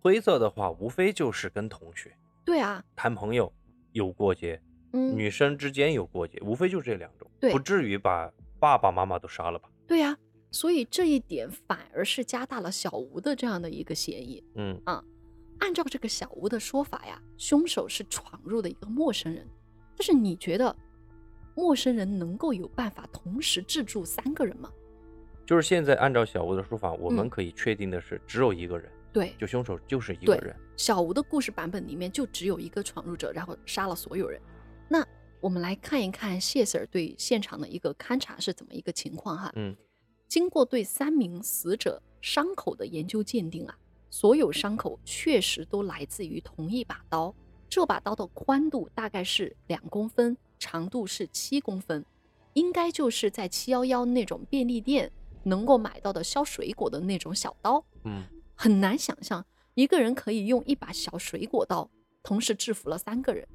[0.00, 3.50] 灰色的话，无非就是跟同学，对啊，谈朋友
[3.92, 4.60] 有过节。
[4.98, 9.68] 女生之间有过节，无非就这两种，不至于把爸爸妈妈都杀了吧？
[9.86, 10.16] 对呀，
[10.50, 14.42] 所以这一点反而是加大了小吴的这样的一个嫌疑。
[14.54, 15.04] 嗯啊，
[15.58, 19.46] 按照这个小吴的说法呀，凶手是闯入的一个陌生人。
[19.96, 20.74] 但是你觉得，
[21.54, 24.70] 陌生人能够有办法同时制住三个人吗？
[25.46, 28.90] 就是现在按照小吴的说法，我们可以确定的是，只有一个人。
[29.12, 30.56] 对，就凶手就是一个人。
[30.76, 34.40] 小吴的故事版本里面就只有一个闯入者，然后杀了所有人。
[35.44, 39.52] 那我们来看一看谢 Sir 对现场的一个勘察是怎么一个情况哈。
[39.56, 39.76] 嗯，
[40.26, 43.76] 经过对三名死者伤口的研究鉴定啊，
[44.08, 47.34] 所有伤口确实都来自于同一把刀。
[47.68, 52.02] 这把刀的宽度大概是两公分，长度是七公分，
[52.54, 57.84] 应该就是在七幺幺那种便利店能够买到的削水果的那种小刀。
[58.04, 61.90] 嗯，很难想象一个人可以用一把小水果刀
[62.22, 63.46] 同时制服了三个人。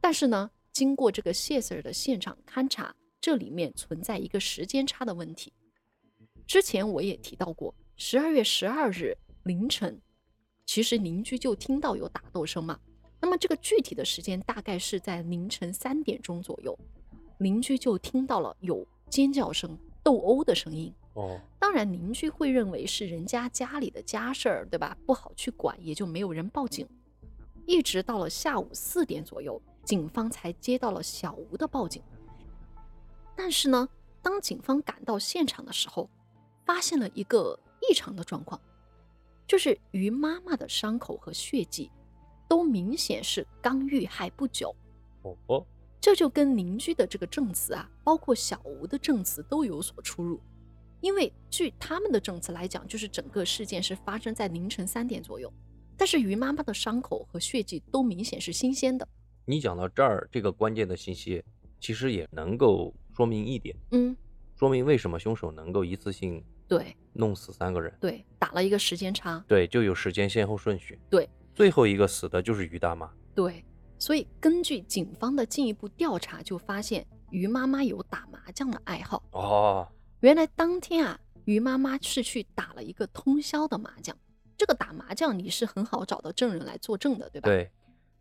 [0.00, 5.52] 但是呢，经过这个谢 Sir 的现场勘查，这里面存在一个时间差的问题。
[6.46, 10.00] 之前我也提到过，十二月十二日凌晨，
[10.66, 12.78] 其实邻居就听到有打斗声嘛。
[13.20, 16.78] 那么这个具体的时间大概是在凌晨三点钟左右，
[17.38, 20.92] 邻居就听到了有尖叫声、斗殴的声音。
[21.14, 24.96] 哦，当然，邻居会认为是人家家里的家事儿，对吧？
[25.04, 26.88] 不好去管，也就没有人报警。
[27.70, 32.02] 一直到了下午四点左右，警方才接到了小吴的报警。
[33.36, 33.88] 但是呢，
[34.20, 36.10] 当警方赶到现场的时候，
[36.66, 37.56] 发现了一个
[37.88, 38.60] 异常的状况，
[39.46, 41.88] 就是于妈妈的伤口和血迹
[42.48, 44.74] 都明显是刚遇害不久。
[45.46, 45.64] 哦，
[46.00, 50.40] 这就跟邻居的这个证词啊，包括小吴的证词都有所出入。
[51.00, 55.50] 因为据他们的证词来讲，就是整个事件是发生在凌晨三点左右，
[56.00, 59.06] 但是于妈妈的伤口和血迹都明显是新鲜的。
[59.44, 61.44] 你讲到这儿，这个关键的信息
[61.78, 64.16] 其实也能够说明一点，嗯，
[64.56, 67.94] 说明为什么凶手能够一次性对弄死三个人。
[68.00, 69.44] 对，打了一个时间差。
[69.46, 70.98] 对，就有时间先后顺序。
[71.10, 73.12] 对，最后一个死的就是于大妈。
[73.34, 73.62] 对，
[73.98, 79.22] 所以根据警方的进一步调查，就发现于妈妈有打麻将的爱好。
[79.32, 79.86] 哦，
[80.20, 84.16] 原来当天啊，于妈妈是去打了一个通宵的麻将。
[84.60, 87.48] 这个打麻将你是很好找到证人来作证的，对吧？。
[87.48, 87.70] 对，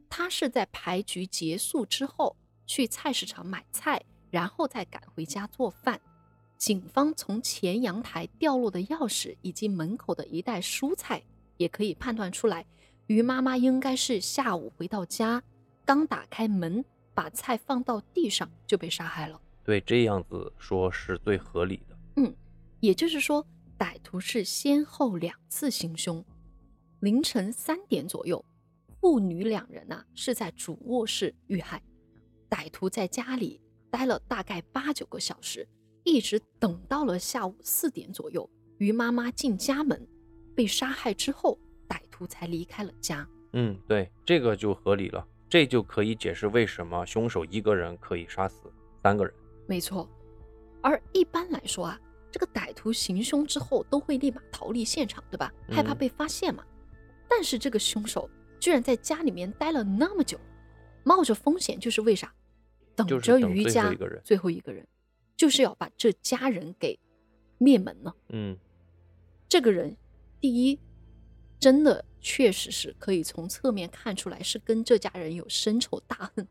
[0.09, 2.33] 他是在牌局结束之后
[2.65, 5.99] 去菜市场买菜，然后再赶回家做饭。
[6.55, 11.21] 警方从前阳台掉落的钥匙以及门口的一袋蔬菜，
[11.57, 12.65] 也可以判断出来，
[13.07, 15.43] 于妈妈应该是下午回到家，
[15.83, 19.41] 刚打开门，把菜放到地上就被杀害了。
[19.65, 21.97] 对，这样子说是最合理的。
[22.15, 22.33] 嗯
[22.79, 23.45] 也就是说，
[23.79, 26.23] 歹徒是先后两次行凶。
[26.99, 28.43] 凌晨三点左右，
[28.99, 31.81] 父女两人呐、是在主卧室遇害，
[32.49, 35.65] 歹徒在家里待了大概八九个小时，
[36.03, 38.47] 一直等到了下午四点左右，
[38.79, 40.05] 于妈妈进家门
[40.53, 43.25] 被杀害之后，歹徒才离开了家。
[43.53, 48.69] 嗯，对，这个就合理了，这就可以解释为什么凶手一个人可以杀死
[49.01, 49.33] 三个人。
[49.65, 50.05] 没错，
[50.81, 51.99] 而一般来说啊，
[52.31, 55.53] 这个歹徒行凶之后都会立马逃离现场，对吧？
[55.69, 56.63] 害怕嗯被发现嘛。
[57.27, 60.39] 但是这个凶手居然在家里面待了那么久，
[61.03, 62.33] 冒着风险，就是为啥？
[62.95, 64.85] 等着等最后于家一个人最后一个人，
[65.37, 66.99] 就是要把这家人给
[67.57, 68.13] 灭门呢。
[68.29, 68.57] 嗯，
[69.47, 69.95] 这个人，
[70.41, 70.79] 第一，
[71.59, 76.45] 真的确实是可以从侧面看出来是跟这家人有深仇大恨，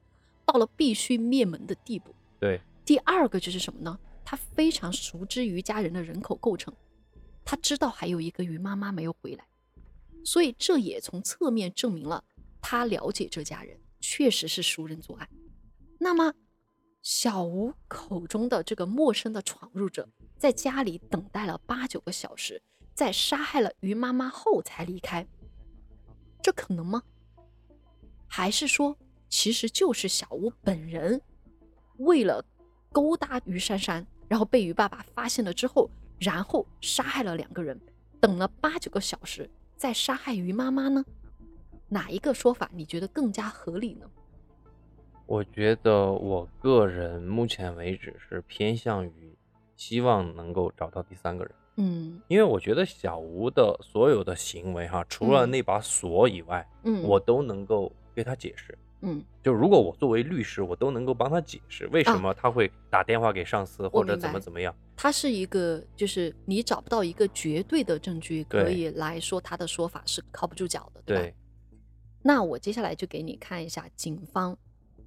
[0.47, 2.15] 到了必须灭门的地步。
[2.41, 3.99] 对，第二个就是什么呢？
[4.31, 6.71] 他非常熟知于家人的人口构成，
[7.47, 9.49] 他知道还有一个于妈妈没有回来，
[10.23, 12.23] 所以这也从侧面证明了
[12.61, 15.27] 他了解这家人确实是熟人作案。
[15.99, 16.35] 那么，
[17.01, 22.63] 小吴口中的这个陌生的闯入者，在家里等待了八九个小时，
[22.93, 25.27] 在杀害了于妈妈后才离开，
[26.43, 27.03] 这可能吗？
[28.27, 28.95] 还是说，
[29.31, 31.19] 其实就是小吴本人
[31.97, 32.45] 为了
[32.93, 37.81] 勾搭于珊珊，然后被鱼爸爸发现了之后，然后杀害了两个人，
[38.21, 41.05] 等了八九个小时再杀害鱼妈妈呢？
[41.89, 44.07] 哪一个说法你觉得更加合理呢？
[45.25, 49.37] 我觉得我个人目前为止是偏向于
[49.77, 58.77] 希望能够找到第三个人，嗯因为我觉得小吴的所有的行为哈，除了嗯那把锁以外，嗯，我都能够给他解释。
[59.01, 64.75] 嗯就如果我作为律师，我都能够帮他解释为什啊么他会打电话给上司或者怎么怎么样。
[64.97, 71.23] 他是一个，就是你找不到一个绝对的证据可以来说他的说法是靠不住脚的，对吧？
[71.23, 71.35] 对，
[72.23, 74.59] 那我接下来就给你看一下警方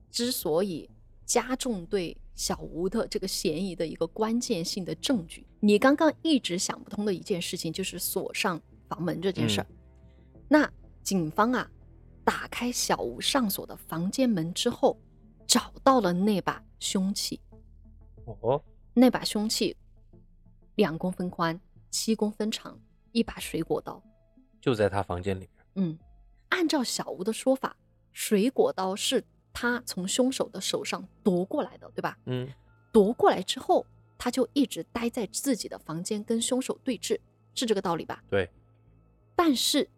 [0.10, 0.89] 之所以
[1.25, 5.45] 加重对小吴的这个嫌疑的一个关键性的证据。
[5.60, 9.67] 你刚刚一直想不通的一件事情就是锁上房门这件事儿。
[10.47, 10.67] 那
[11.04, 11.69] 警方啊，
[12.23, 14.99] 打开小吴上锁的房间门之后，
[15.47, 17.39] 找到了那把凶器。
[18.25, 19.76] 哦，那把凶器
[20.76, 21.59] 两公分宽，
[21.89, 22.80] 七公分长，
[23.11, 24.01] 一把水果刀。
[24.59, 25.65] 就在他房间里面。
[25.76, 25.99] 嗯，
[26.49, 27.76] 按照小吴的说法，
[28.11, 32.17] 水果刀是他从凶手的手上夺过来的，对吧？
[32.26, 32.47] 嗯，
[32.93, 33.86] 夺过来之后，
[34.17, 37.19] 他就一直待在自己的房间跟凶手对峙，
[37.55, 38.24] 是这个道理吧？
[38.30, 38.49] 对，
[39.36, 39.89] 但是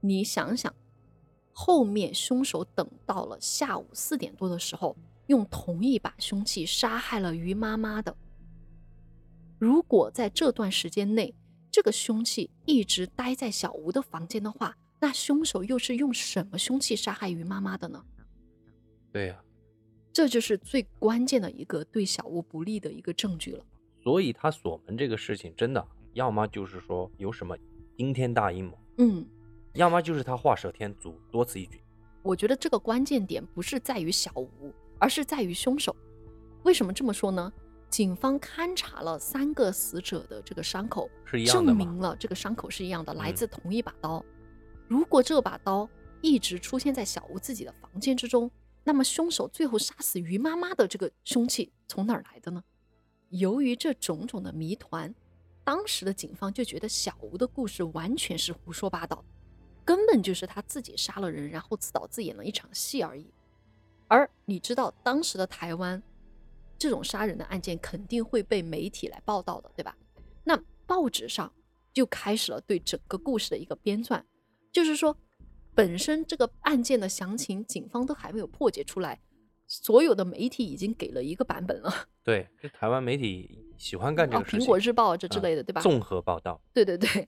[0.00, 0.74] 你想想，
[1.60, 4.96] 后面凶手等到了下午四点多的时候，
[5.26, 8.16] 用同一把凶器杀害了于妈妈的。
[9.58, 11.34] 如果在这段时间内，
[11.68, 18.04] 这个凶器一直待在小吴的房间的话，那凶手又是用什么凶器杀害于妈妈的呢？
[19.10, 19.42] 对呀、
[20.12, 23.64] 这就是最关键的一个对小吴不利的一个证据了。
[24.00, 27.58] 所以他锁门这个事情真的要么就是说有什么
[27.96, 29.26] 惊天大阴谋，嗯，
[29.78, 31.80] 要么就是他画蛇添足，多此一举。
[32.20, 35.94] 我觉得这个关键点不是在于小吴，而是在于凶手。
[36.64, 37.52] 为什么这么说呢？
[37.88, 44.22] 警方勘察了三个死者的这个伤口，是一样的证明了这个伤口是一样的，来嗯自同一把刀。
[44.88, 45.88] 如果这把刀
[46.20, 48.50] 一直出现在小吴自己的房间之中，
[48.82, 52.60] 那么凶手最后杀死于妈妈的这个凶器从哪儿来的呢？
[53.28, 55.14] 由于这种种的谜团，
[55.62, 59.24] 当时的警方就觉得小吴的故事完全是胡说八道，
[59.88, 63.32] 根本就是他自己杀了人，然后自导自演了一场戏而已。
[64.06, 66.02] 而你知道，当时的台湾
[66.76, 69.96] 这种杀人的案件肯定会被媒体来报道的，对吧？
[70.44, 71.50] 那报纸上
[71.94, 74.22] 就开始了对整个故事的一个编撰，
[74.70, 75.16] 就是说，
[75.74, 79.18] 本身这个案件的详情，警方都还没有破解出来，
[79.66, 81.90] 所有的媒体已经给了一个版本了，
[82.22, 84.60] 对，这台湾媒体喜欢干这哦，个事情。
[84.60, 85.80] 苹果日报这之啊类的，对吧？
[85.80, 87.26] 综合报道，对对对，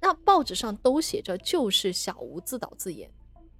[0.00, 3.10] 那报纸上都写着就是小吴自导自演，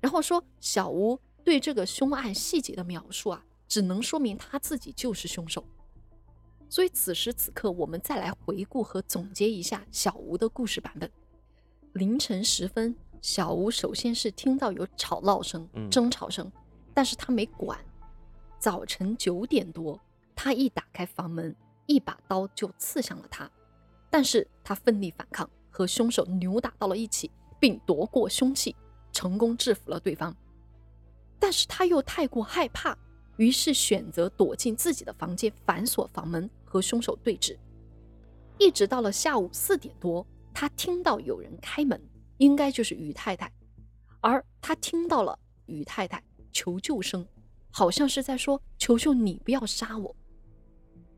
[0.00, 5.64] 然后说小吴对这个凶案细节的描述啊，只能说明他自己就是凶手。
[6.68, 11.10] 所以此时此刻，我们再来回顾和总结一下小吴的故事版本。
[11.92, 16.50] 凌晨时分，小吴首先是听到有吵闹声、嗯争吵声，
[16.92, 17.78] 但是他没管。
[18.58, 20.00] 早晨九点多，
[20.34, 21.54] 他一打开房门，
[21.86, 23.50] 一把刀就刺向了他。
[24.10, 28.74] 但是他奋力反抗，和凶手扭打到了一起，并夺过凶器，
[29.12, 30.34] 成功制服了对方。
[31.38, 32.96] 但是他又太过害怕，
[33.36, 37.58] 于是选择躲进自己的房间，反锁房门，和凶手对峙。
[38.58, 42.00] 一直到了下午四点多，他听到有人开门，
[42.38, 43.52] 应该就是于太太，
[44.22, 47.28] 而他听到了于太太求救声，
[47.70, 50.16] 好像是在说：“求求你不要杀我。”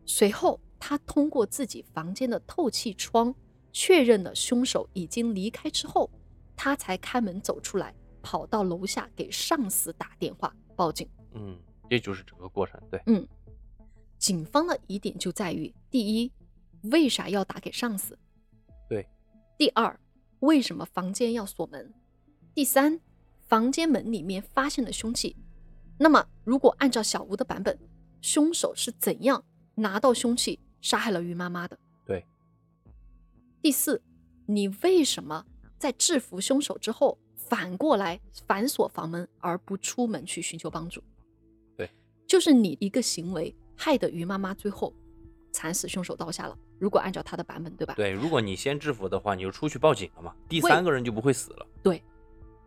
[0.04, 3.32] 随后，他通过自己房间的透气窗
[3.80, 6.10] 确认了凶手已经离开之后，
[6.56, 11.08] 他才开门走出来，跑到楼下给上司打电话报警。
[11.30, 11.56] 嗯，
[11.88, 12.82] 这就是整个过程。
[12.90, 13.24] 对，嗯，
[14.18, 16.32] 警方的疑点就在于：第一，
[16.90, 18.18] 为啥要打给上司？
[18.88, 19.04] 对；
[19.56, 19.96] 第二，
[20.40, 21.94] 为什么房间要锁门？
[22.52, 23.00] 第三，
[23.46, 25.36] 房间门里面发现了凶器。
[26.00, 27.78] 那么，如果按照小吴的版本，
[28.20, 29.44] 凶手是怎样
[29.76, 31.78] 拿到凶器杀害了于妈妈的？
[33.60, 33.62] 对。
[33.62, 34.00] 第四，
[34.46, 35.44] 你为什么
[35.78, 41.02] 在制服凶手之后，反过来反锁房门，而不出门去寻求帮助？
[41.76, 41.90] 对，
[42.26, 44.94] 就是你一个行为害得于妈妈最后
[45.52, 46.56] 惨死凶手刀下了。
[46.78, 47.94] 如果按照他的版本，对吧？
[47.94, 51.66] 对，如果你先制服的话，你就出去报警了嘛，第三个人就不会死了。
[51.82, 52.02] 对，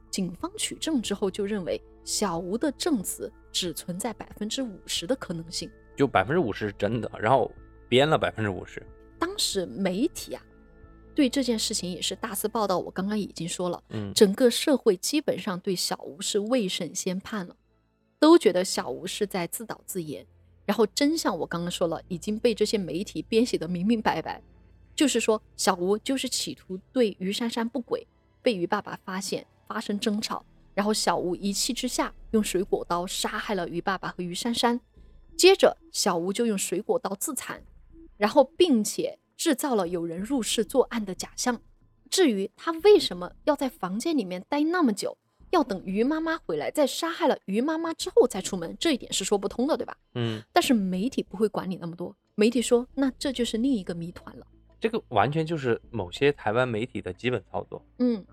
[0.09, 5.71] 警方取证之后就认为小吴的证词只存在百分之五十的可能性。
[5.95, 7.49] 就百分之五十是真的，然后
[7.87, 8.85] 编了百分之五十。
[9.17, 10.43] 当时媒体啊，
[11.21, 12.79] 对这件事情也是大肆报道。
[12.79, 17.55] 我刚刚已经说了，嗯，整个社会基本上对小吴是未审先判了，
[18.17, 20.25] 都觉得小吴是在自导自演。
[20.65, 24.41] 然后真相我刚刚说了，已经被这些媒体编写的明明白白，
[24.95, 28.07] 就是说小吴就是企图对于珊珊不轨，
[28.41, 30.43] 被于爸爸发现，发生争吵，
[30.73, 34.81] 然后小吴一气之下用水果刀杀害了于爸爸和于珊珊，
[35.37, 37.63] 接着小吴就用水果刀自残，
[38.17, 41.59] 然后并且制造了有人入室作案的假象。
[42.11, 45.17] 至于他为什么要在房间里面待那么久，
[45.49, 49.97] 要等于妈妈回来，在杀害了于妈妈之后再出门，这一点是说不通的，对吧？
[50.13, 54.45] 嗯，但是媒体不会管你那么多，媒体说那这就是另一个谜团了。
[54.79, 57.83] 这个完全就是某些台湾媒体的基本操作。
[57.97, 58.23] 嗯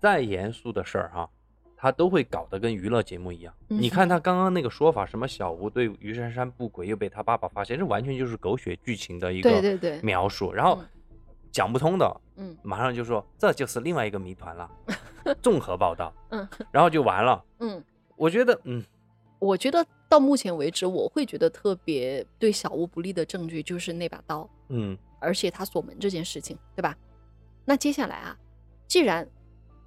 [0.00, 1.30] 再严肃的事儿哈，
[1.76, 3.54] 他都会搞得跟娱乐节目一样。
[3.68, 10.52] 嗯你看他刚刚那个说法，什么小吴对于珊珊不轨，又被他爸爸发现，这完全就是狗血剧情的一个对对对描述。
[10.52, 10.88] 然后嗯
[11.52, 14.70] 讲不通的，嗯马上就说这就是另外一个谜团了，
[15.42, 17.42] 综合报道，嗯然后就完了。
[17.60, 17.82] 嗯，
[18.16, 18.82] 我觉得，嗯，
[19.38, 26.96] 我觉得到目前为止，我会觉得特别对小吴不利的证据就是那把刀，嗯，而且他锁门这件事情，对吧？
[27.64, 28.36] 那接下来啊，
[28.86, 29.26] 既然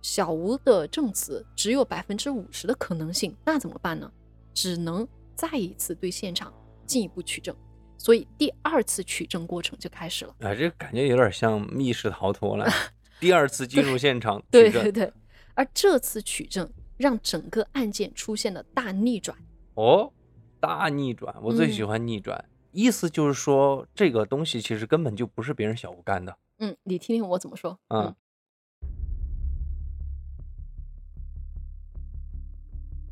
[0.01, 4.11] 小吴的证词只有百分之五十的可能性，那怎么办呢？
[4.53, 6.53] 只能再一次对现场
[6.85, 7.55] 进一步取证，
[7.97, 10.35] 所以第二次取证过程就开始了。
[10.39, 12.67] 啊，这个感觉有点像密室逃脱了。
[13.19, 15.11] 第二次进入现场对对对，
[15.53, 19.37] 而这次取证让整个案件出现了大逆转。
[19.75, 20.11] 哦，
[20.59, 22.43] 大逆转，我最喜嗯欢逆转。
[22.71, 26.37] 意思就是说，这个东西其实根本就不是别人小吴干的。
[26.59, 27.77] 嗯，你听听我怎么说。
[27.89, 28.13] 嗯，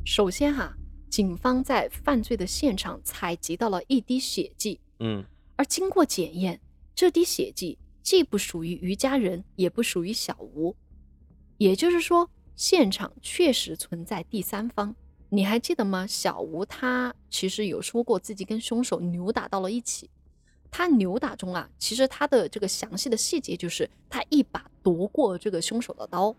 [0.07, 0.73] 首先哈、
[1.09, 5.21] 警方在犯罪的现场采集到了一滴血迹，嗯
[5.57, 6.61] 而经过检验，
[6.95, 10.73] 这滴血迹既不属于于家人，也不属于小吴。
[11.57, 14.95] 也就是说，现场确实存在第三方。
[15.27, 16.07] 你还记得吗？
[16.07, 20.09] 小吴他其实有说过自己跟凶手扭打到了一起。
[20.71, 26.33] 他扭打中啊，其实他的这个详细的细节就是他一把夺过这个凶手的刀，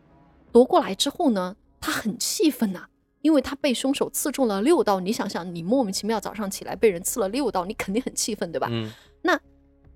[0.51, 2.89] 夺过来之后呢，他很气愤呐，
[3.23, 5.01] 因为他被凶手刺中了六刀。
[5.01, 8.69] 你想想，你莫名其妙早上起来被人刺了六刀，你肯定很气愤，对吧？
[8.71, 8.91] 嗯，
[9.23, 9.39] 那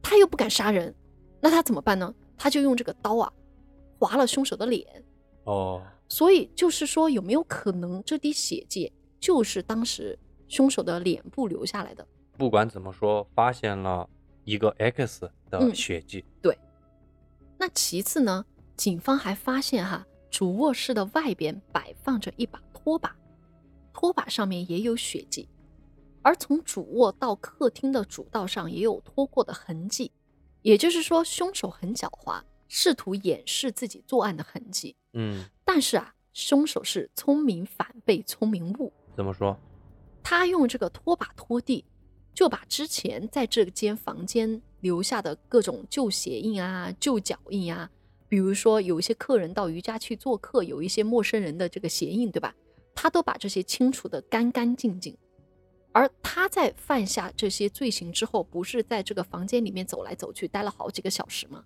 [0.02, 0.94] 他又不敢杀人，
[1.40, 2.14] 那他怎么办呢？
[2.36, 3.32] 他就用这个刀啊，
[3.98, 4.86] 划了凶手的脸。
[5.44, 10.18] 哦，所以就是说，有没有可能这滴血迹就是当时
[10.48, 12.06] 凶手的脸部留下来的？
[12.36, 14.08] 不管怎么说，发现了
[14.44, 15.20] 一个 X
[15.50, 16.24] 的嗯血迹。
[16.40, 16.58] 对
[17.58, 18.44] 那其次呢，
[18.76, 23.14] 警方还发现哈，主卧室的外边摆放着一把拖把，
[23.92, 25.46] 拖把上面也有血迹，
[26.22, 30.10] 而从主卧到客厅的主道上也有拖过的痕迹，
[30.62, 34.96] 也就是说，凶手很狡猾，试图掩饰自己作案的痕迹。
[35.12, 39.54] 嗯，但是啊，凶手是聪明反被聪明误，怎么说？
[40.22, 41.84] 他用这个拖把拖地，
[42.32, 47.90] 就把之前在这间房间留下的各种旧鞋印啊、旧脚印啊，
[48.32, 52.54] 比如说有一些客人到瑜伽去做客，有一些陌生人的这个鞋印，对吧？
[52.94, 55.14] 他都把这些清除的干干净净。
[55.92, 61.62] 而他在犯下这些罪行之后，不是在这个房间里面走来走去，待了好几个小时吗？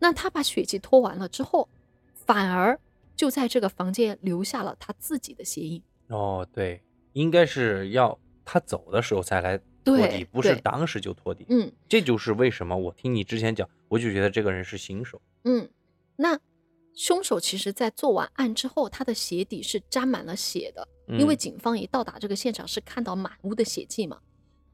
[0.00, 1.68] 那他把血迹拖完了之后，
[2.16, 2.76] 反而
[3.14, 5.80] 就在这个房间留下了他自己的鞋印。
[6.08, 11.46] 哦，对，应该是要他走的时候才来拖地，对对不是当时就拖地。
[11.48, 15.22] 嗯，这就是为什么我听你之前讲，我就觉得这个人是新手。
[15.44, 15.70] 嗯，
[16.20, 16.38] 那
[16.94, 24.18] 凶手其实在做完案之后，他的鞋底是沾满了血的，因为嗯警方一到达这个现场是看到满屋的血迹嘛。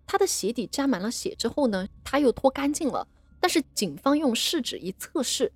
[0.07, 3.07] 他的鞋底沾满了血之后呢，他又脱干净了，
[3.41, 5.53] 但是警方用试纸一测试，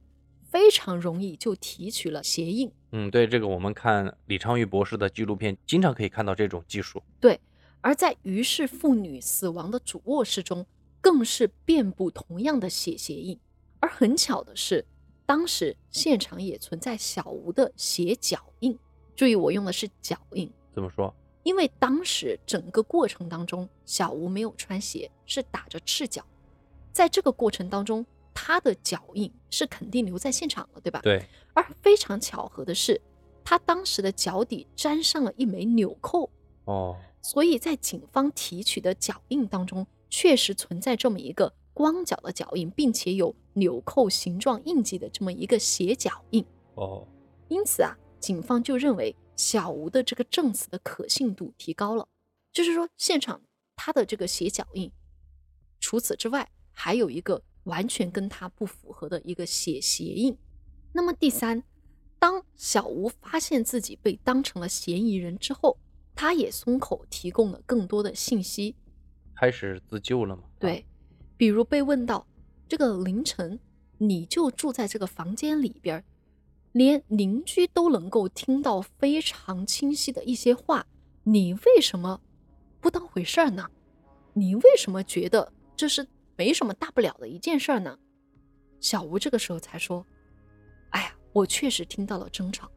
[0.51, 2.71] 非常容易就提取了鞋印。
[2.93, 7.03] 嗯，对，这个我们看李昌钰博士的纪录片，经常可以看到这种技术。
[7.19, 7.41] 对，
[7.81, 10.67] 而在于氏妇女死亡的主卧室中，
[11.01, 13.39] 更是遍布同样的血鞋印。
[13.81, 14.85] 而很巧的是，
[15.29, 18.79] 当时现场也存在小吴的鞋脚印。
[19.15, 21.15] 注意，我用的是脚印，怎么说？
[21.43, 26.25] 因为当时整个过程当中，小吴没有穿鞋，是打着赤脚。
[26.93, 31.01] 在这个过程当中，他的脚印是肯定留在现场了，对吧？
[31.03, 31.23] 对，
[31.53, 32.99] 而非常巧合的是，
[33.45, 36.31] 他当时的脚底沾上了一枚纽扣。
[36.65, 46.45] 哦，所以在警方提取的脚印当中，确实存在这么一个光脚的脚印，并且有纽扣形状印记的这么一个鞋脚印。
[46.75, 47.07] 哦，
[47.49, 52.09] 因此啊，警方就认为小吴的这个证词的可信度提高了，
[52.53, 53.43] 就是说现场
[53.77, 54.91] 他的这个鞋脚印，
[55.81, 60.37] 除此之外还有一个完全跟他不符合的一个血鞋印。
[60.93, 61.63] 那么第三，
[62.19, 65.79] 当小吴发现自己被当成了嫌疑人之后，
[66.15, 68.75] 他也松口提供了更多的信息，
[69.37, 70.43] 开始自救了嘛？
[70.45, 70.85] 啊对，
[71.37, 72.27] 比如被问到
[72.69, 73.59] 这个凌晨
[73.97, 76.05] 你就住在这个房间里边儿，
[76.73, 80.87] 连邻居都能够听到非常清晰的一些话，
[81.25, 82.21] 你为什么
[82.81, 83.69] 不当回事儿呢？
[84.35, 86.07] 你为什么觉得这是
[86.37, 87.99] 没什么大不了的一件事儿呢？
[88.81, 90.07] 小吴这个时候才说
[90.91, 92.71] ：“哎呀，我确实听到了争吵，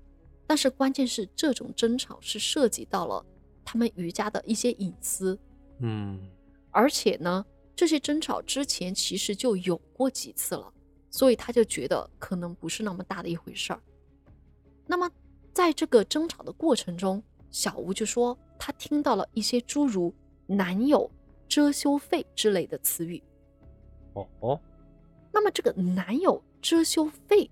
[0.48, 3.24] 但是关键是这种争吵是涉及到了
[3.64, 5.38] 他们余家的一些隐私，
[5.80, 6.20] 嗯，
[6.72, 7.46] 而且呢，
[7.82, 10.72] 这些争吵之前其实就有过几次了，
[11.10, 13.82] 所以他就觉得可能不是那么大的一回事儿。
[14.86, 15.10] 那么，
[15.52, 20.14] 在这个争吵的过程中，小吴就说他听到了一些诸如
[20.46, 21.10] “男友
[21.50, 23.20] ”“遮羞费”之类的词语。
[24.14, 24.62] 哦哦，
[25.34, 27.50] 那么，这个“男友”“遮羞费”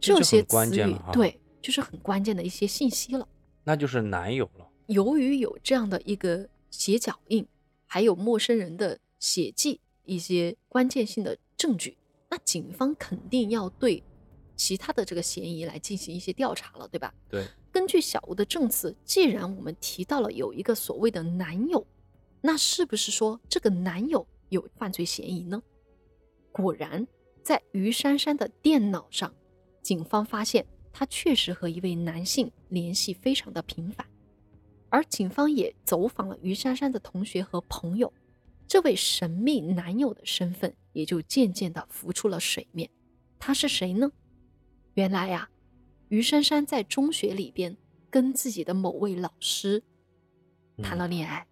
[0.00, 3.26] 这些关词语键，对，就是很关键的一些信息了。
[3.64, 4.68] 那就是男友了。
[4.86, 7.44] 由于有这样的一个血脚印，
[7.88, 11.96] 还有陌生人的血迹，一些关键性的证据，
[12.28, 14.02] 那警方肯定要对
[14.56, 17.14] 其他的这个嫌疑来进行一些调查了，对吧？
[17.28, 21.86] 对，根据小吴的证词，既然我们提到了有一个所谓的男友，
[22.40, 25.62] 那是不是说这个男友有犯罪嫌疑呢？
[26.50, 27.06] 果然，
[27.44, 29.32] 在于珊珊的电脑上，
[29.82, 34.04] 警方发现她确实和一位男性联系非常的频繁，
[34.88, 38.12] 而警方也走访了于珊珊的同学和朋友，
[38.72, 42.88] 这位神秘男友的身份也就渐渐的浮出了水面。
[43.38, 44.10] 他是谁呢？
[44.94, 45.50] 原来呀、
[46.08, 47.76] 于珊珊在中学里边
[48.08, 49.82] 跟自己的某位老师
[50.78, 51.46] 谈了恋爱。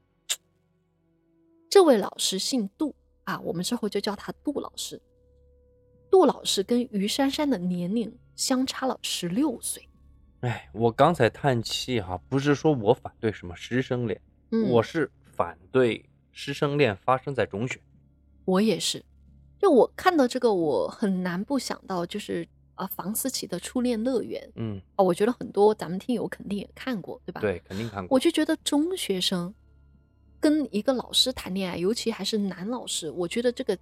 [1.69, 2.95] 这位老师姓杜
[3.25, 4.99] 啊，我们之后就叫他杜老师。
[6.11, 9.87] 杜老师跟于珊珊的年龄相差了十六岁。
[10.41, 14.19] 哎，我刚才叹气哈，不是说我反对什么师生恋，
[14.53, 16.03] 嗯，我是反对
[16.41, 17.79] 师生恋发生在中学。
[18.47, 19.05] 我也是，
[19.59, 28.15] 就我看到这个，我很难不想到，就是啊，房思琪的初恋乐园嗯，啊，我觉得很多咱们听友肯定也看过，对吧？，对，肯定看过。
[28.15, 29.55] 我就觉得中学生
[30.41, 33.77] 跟一个老师谈恋爱，尤其还是男老师，我觉得这个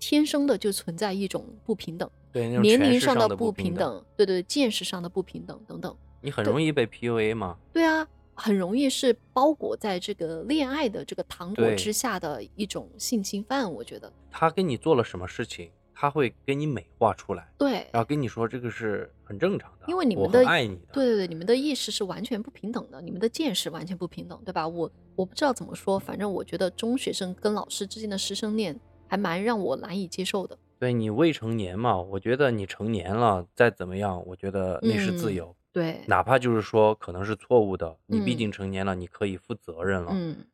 [0.00, 5.96] 天生的就存在一种不平等，对年龄上的不平等，对对，见识上的不平等等等。
[6.20, 7.56] 你很容易被 PUA 吗。
[7.72, 8.04] 对啊，
[8.42, 14.12] 很容易是包裹在这个恋爱的这个糖果之下的一种性侵犯，我觉得。
[14.32, 20.88] 他跟你做了什么事情，他会给你美化出来，对，然后跟你说这个是很正常的，因为你们的爱你的。
[20.92, 24.66] 对对对，你们的意识是完全不平等的，你们的见识完全不平等，对吧？
[24.66, 28.76] 我我不知道怎么说，反正我觉得中学生跟老师之间的师生恋
[29.06, 30.58] 还蛮让我难以接受的。
[30.80, 40.10] 对你未成年嘛，我觉得你成年了再怎么样，我觉得那是自嗯由，对，哪怕就是说可能是错误的，你毕嗯竟成年了，你可以负责任了。
[40.12, 40.46] 嗯，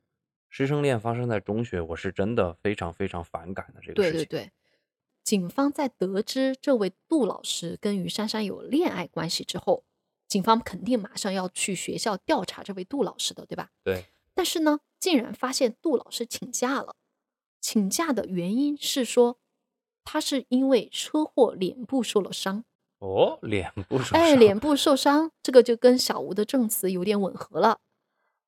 [0.48, 4.18] 师生恋发生在中学，我是真的非常非常反感的这个事情。
[4.20, 4.52] 对对对。
[5.24, 9.84] 警方在得知这位杜老师跟于珊珊有恋爱关系之后，
[10.26, 13.70] 警方肯定马上要去学校调查这位杜老师的，对吧？
[13.84, 16.96] 对但是呢，竟然发现杜老师请假了。
[17.60, 19.38] 请假的原因是说，
[20.04, 22.64] 他是因为车祸脸部受了伤。
[22.98, 27.80] 哦，脸部受伤哎，脸部受伤，这个就跟小吴的证词有点吻合了。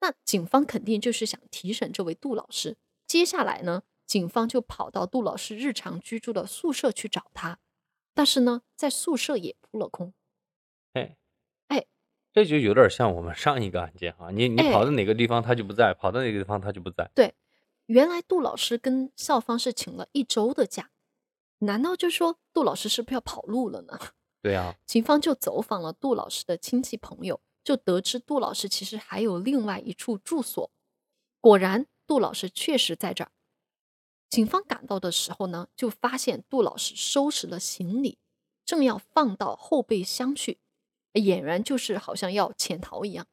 [0.01, 2.77] 那警方肯定就是想提审这位杜老师。
[3.07, 7.59] 接下来呢，警方就跑到杜老师日常居住的宿舍去找他，
[8.15, 10.15] 但是呢，在宿舍也扑了空。
[10.95, 11.17] 哎
[11.69, 11.87] 哎，
[12.33, 17.09] 这就有点像我们上一个案件啊，你你哎跑到哪个地方他就不在，跑到哪个地方他就不在。
[17.15, 17.35] 对
[17.87, 20.91] 原来杜老师跟校方是请了一周的假，
[21.59, 23.99] 难道就说杜老师是不是要跑路了呢？
[24.43, 30.71] 对啊，警方就走访了杜老师的亲戚朋友，就得知杜老师其实还有另外一处住所。
[31.41, 33.31] 果然，杜老师确实在这儿。
[34.29, 38.19] 警方赶到的时候呢，就发现杜老师收拾了行李，
[38.65, 40.59] 正要放到后备箱去，
[41.15, 43.27] 俨然就是好像要潜逃一样。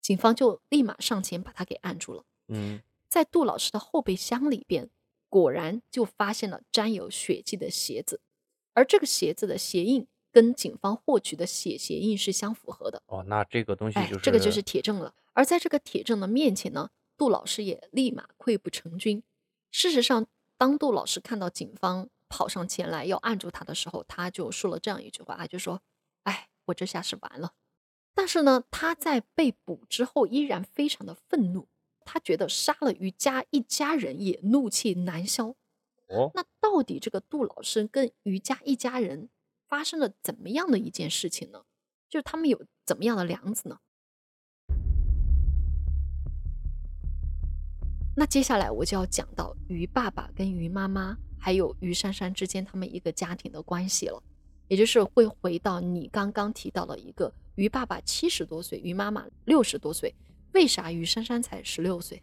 [0.00, 2.24] 警方就立马上前把他给按住了。
[2.48, 4.90] 嗯，在杜老师的后备箱里边，
[5.28, 8.20] 果然就发现了沾有血迹的鞋子，
[8.74, 13.00] 而这个鞋子的鞋印跟警方获取的血鞋印是相符合的。
[13.06, 15.14] 哦，那这个东西哎就，是这个就是铁证了。
[15.32, 19.22] 而在这个铁证的面前呢，杜老师也立马溃不成军。
[19.70, 20.26] 事实上，
[20.58, 25.80] 当杜老师看到警方跑上前来要按住他的时候，他就说了这样一句话，就说
[26.24, 27.52] ：“哎，我这下是完了。”
[28.12, 31.68] 但是呢，他在被捕之后依然非常的愤怒，
[32.04, 35.54] 他觉得杀了于家一家人也怒气难消。
[36.08, 39.28] 哦，那到底这个杜老师跟于家一家人
[39.68, 41.62] 发生了怎么样的一件事情呢？
[42.08, 43.78] 就是他们有怎么样的梁子呢？
[48.16, 54.22] 那接下来我就要讲到于爸爸跟于妈妈还有于珊珊之间他们一个家庭的关系了，
[54.68, 60.14] 也就是会回到你刚刚提到的一个于爸爸七十多岁，于妈妈六十多岁，
[60.52, 62.22] 为啥于珊珊才十六岁？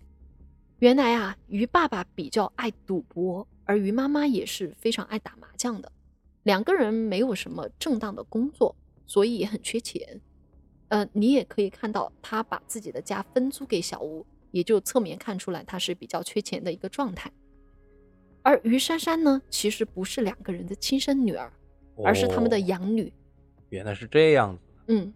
[0.79, 5.91] 原来啊，于爸爸比较爱赌博，而于妈妈也是非常爱打麻将的。
[6.43, 8.75] 两个人没有什么正当的工作，
[9.05, 10.19] 所以也很缺钱。
[10.87, 17.31] 呃，你也可以看到他把自己的家分租给小吴，也就侧面看出来他是比较缺钱的一个状态。
[18.41, 21.53] 而于珊珊呢，其实不是两个人的亲生女儿，
[22.03, 23.13] 而是他们的哦养女。
[23.69, 24.61] 原来是这样子。
[24.87, 25.13] 嗯，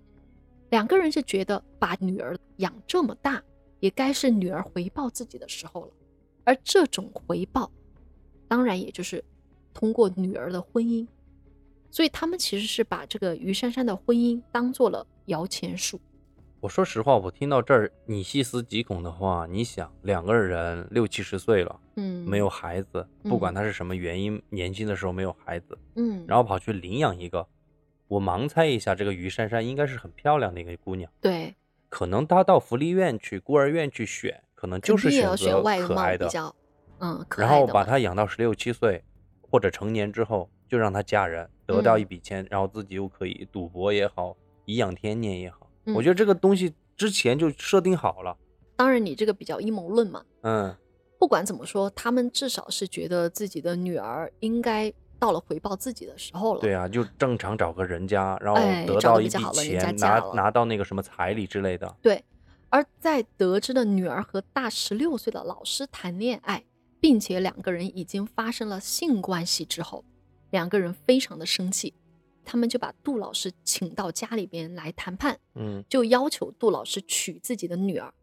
[0.70, 3.44] 两个人就觉得把女儿养这么大，
[3.80, 5.92] 也该是女儿回报自己的时候了。
[6.44, 7.70] 而这种回报，
[8.48, 9.22] 当然也就是
[9.74, 11.06] 通过女儿的婚姻。
[11.96, 15.98] 所以他们其实是把这个于珊珊的婚姻当做了摇钱树。
[16.60, 23.56] 我说实话，我听到这儿，你细思极恐的话，你想两个人六七十岁了，嗯，没有孩子，不管嗯。
[23.56, 27.48] 他是什么原因，年轻的时候没有孩子，嗯，然后跑去领养一个，
[28.10, 31.56] 我盲猜一下，这个于珊珊应该是很漂亮的一个姑娘，对，
[31.88, 36.54] 可能她到福利院去、孤儿院去选，可能就是选择外可爱的，比较
[37.00, 39.02] 嗯可然后把她养到十六七岁
[39.40, 44.36] 或者成年之后，就让她嫁人，得到一嗯笔钱，然后自己又可以赌博也好，
[44.66, 48.36] 颐养天年也好，嗯我觉得这个东西之前就设定好了，
[48.76, 50.24] 当然你这个比较阴谋论嘛。
[50.42, 50.76] 嗯，
[51.20, 56.62] 不管怎么说，他们至少是觉得自己的女儿应该到了回报自己的时候了。
[56.62, 62.24] 对啊，就正常找个人家，然后哎得到一笔钱，拿拿到那个什么彩礼之类的，对，
[62.70, 66.64] 而在得知了女儿和大十六岁的老师谈恋爱，
[67.00, 70.04] 并且两个人已经发生了性关系之后，
[70.52, 71.94] 两个人非常的生气，
[72.44, 78.14] 他们就把杜老师请到家里边来谈判，嗯，就要求杜老师娶自己的女儿，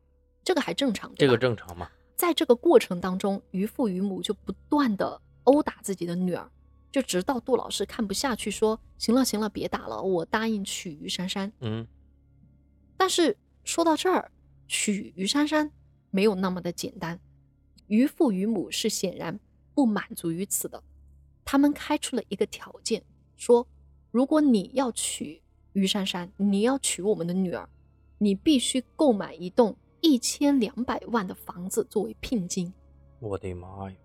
[0.43, 1.91] 这个还正常，这个正常吗？
[2.15, 6.49] 在这个过程当中，于父于母就不断的殴打自己的女儿，
[6.93, 11.53] 就直到杜老师看不下去，说：“行了行了，别打了，我答应娶于珊珊。
[11.61, 11.85] 嗯，”
[12.97, 14.31] 但是说到这儿，
[14.69, 15.73] 娶于珊珊
[16.11, 17.19] 没有那么的简单，
[17.89, 19.41] 于父于母是显然
[19.75, 20.81] 不满足于此的，
[21.45, 23.03] 他们开出了一个条件，
[23.37, 23.67] 说
[24.11, 27.69] ：“如果你要娶于珊珊，你要娶我们的女儿，
[28.19, 32.75] 你必须购买一栋。”一千两百万的房子作为聘金，
[33.21, 33.97] 我的妈呀！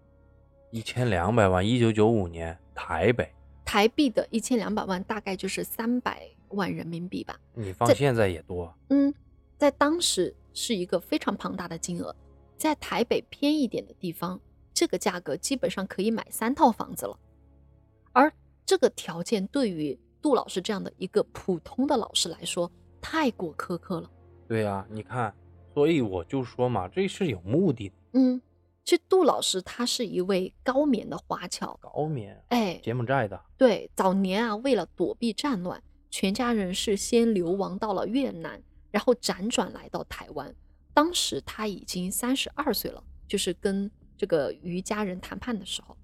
[0.70, 3.34] 一千两百万，一九九五年台北，
[3.66, 7.36] 台币的一千两百万大概就是三百万人民币吧。
[7.56, 9.12] 你放现在也多，嗯，
[9.58, 12.16] 在当时是一个非常庞大的金额，
[12.58, 14.40] 在台北偏一点的地方，
[14.76, 17.18] 这个价格基本上可以买三套房子了。
[18.18, 18.34] 而
[18.66, 24.10] 这个条件对于杜老师这样的一个普通的老师来说，太过苛刻了。
[24.48, 25.32] 对呀、你看，
[25.72, 28.42] 所以我就说嘛，这是有目的的，嗯，
[28.84, 38.60] 其实杜老师他是一位高棉的华侨，高棉哎，柬埔寨的，对，早年啊，为了躲避战乱，全家人是先流亡到了越南，
[38.90, 40.56] 然后辗转来到台湾。
[40.92, 45.96] 当时他已经三十二岁了，就是跟这个于家人谈判的时候，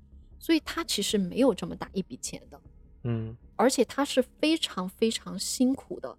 [0.44, 2.60] 所以他其实没有这么大一笔钱的，
[3.04, 6.18] 嗯而且他是非常非常辛苦的，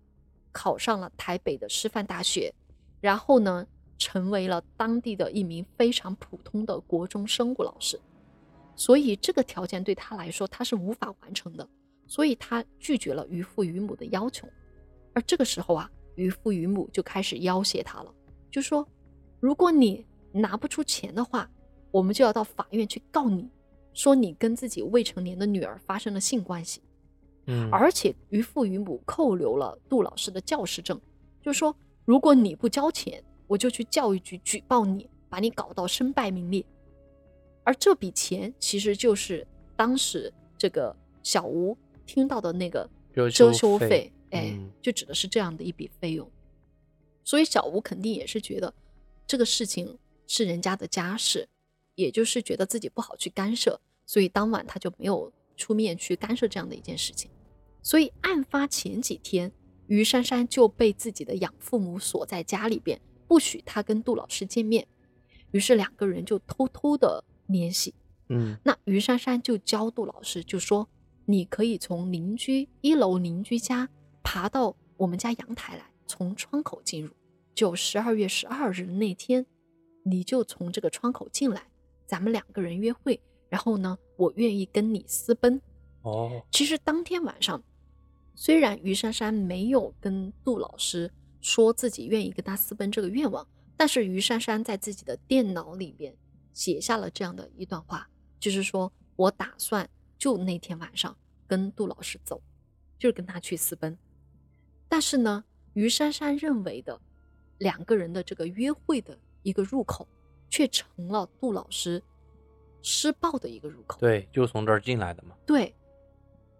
[0.50, 2.50] 考上了台北的师范大学，
[3.02, 3.66] 然后呢，
[3.98, 8.00] 成为了当地的一名非常普通的国中生物老师。
[8.74, 11.68] 所以这个条件对他来说他是无法完成的，
[12.06, 14.48] 所以他拒绝了于父于母的要求。
[15.12, 18.14] 而这个时候啊，于父于母就开始要挟他了，
[18.50, 18.88] 就说：
[19.38, 21.46] 如果你拿不出钱的话，
[21.90, 23.48] 我们就要到法院去告你，
[23.94, 26.82] 说你跟自己未成年的女儿发生了性关系。
[27.46, 31.00] 嗯，而且于父于母扣留了杜老师的教师证，
[31.40, 31.74] 就说，
[32.04, 36.64] 如果你不交钱，我就去教育局举报你，把你搞到身败名裂。
[37.62, 41.76] 而这笔钱其实就是当时这个小吴
[42.06, 46.30] 听到的那个遮遮羞费羞费，哎，嗯就指的是这样的一笔费用。
[47.24, 48.72] 所以小吴肯定也是觉得
[49.26, 51.48] 这个事情是人家的家事，
[51.94, 57.30] 也就是觉得自己不好去干涉，所以当晚他就没有出面去干涉这样的一件事情。
[57.82, 59.52] 所以案发前几天，
[59.86, 64.86] 于珊珊就被自己的养父母锁在家里边，不许她跟杜老师见面。
[65.50, 67.94] 于是两个人就偷偷的联系。
[68.28, 70.88] 嗯那于珊珊就教杜老师，就说
[71.26, 73.88] 你可以从邻居一楼邻居家
[74.22, 77.12] 爬到我们家阳台来，从窗口进入。
[77.54, 79.46] 就十二月十二日那天，
[80.04, 81.68] 你就从这个窗口进来，
[82.06, 83.20] 咱们两个人约会。
[83.48, 85.60] 然后呢，我愿意跟你私奔。
[86.02, 87.62] 哦，其实当天晚上，
[88.34, 93.46] 虽然于珊珊没有跟杜老师说自己愿意跟他私奔这个愿望，
[93.76, 96.14] 但是于珊珊在自己的电脑里边
[96.52, 98.08] 写下了这样的一段话，
[98.40, 99.88] 就是说我打算
[100.18, 102.42] 就那天晚上跟杜老师走，
[102.98, 103.96] 就是跟他去私奔。
[104.88, 105.44] 但是呢，
[105.74, 107.00] 于珊珊认为的
[107.58, 110.06] 两个人的这个约会的一个入口，
[110.54, 112.00] 却成了杜老师
[112.80, 113.98] 施暴的一个入口。
[113.98, 115.74] 对，就从这儿进来的嘛，对，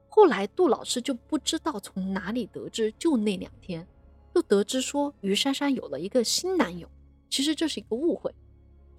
[0.09, 3.87] 后来杜老师就不知道从哪里得知，就那两天，
[4.35, 6.89] 就得知说于珊珊有了一个新男友。
[7.31, 8.35] 其实这是一个误会，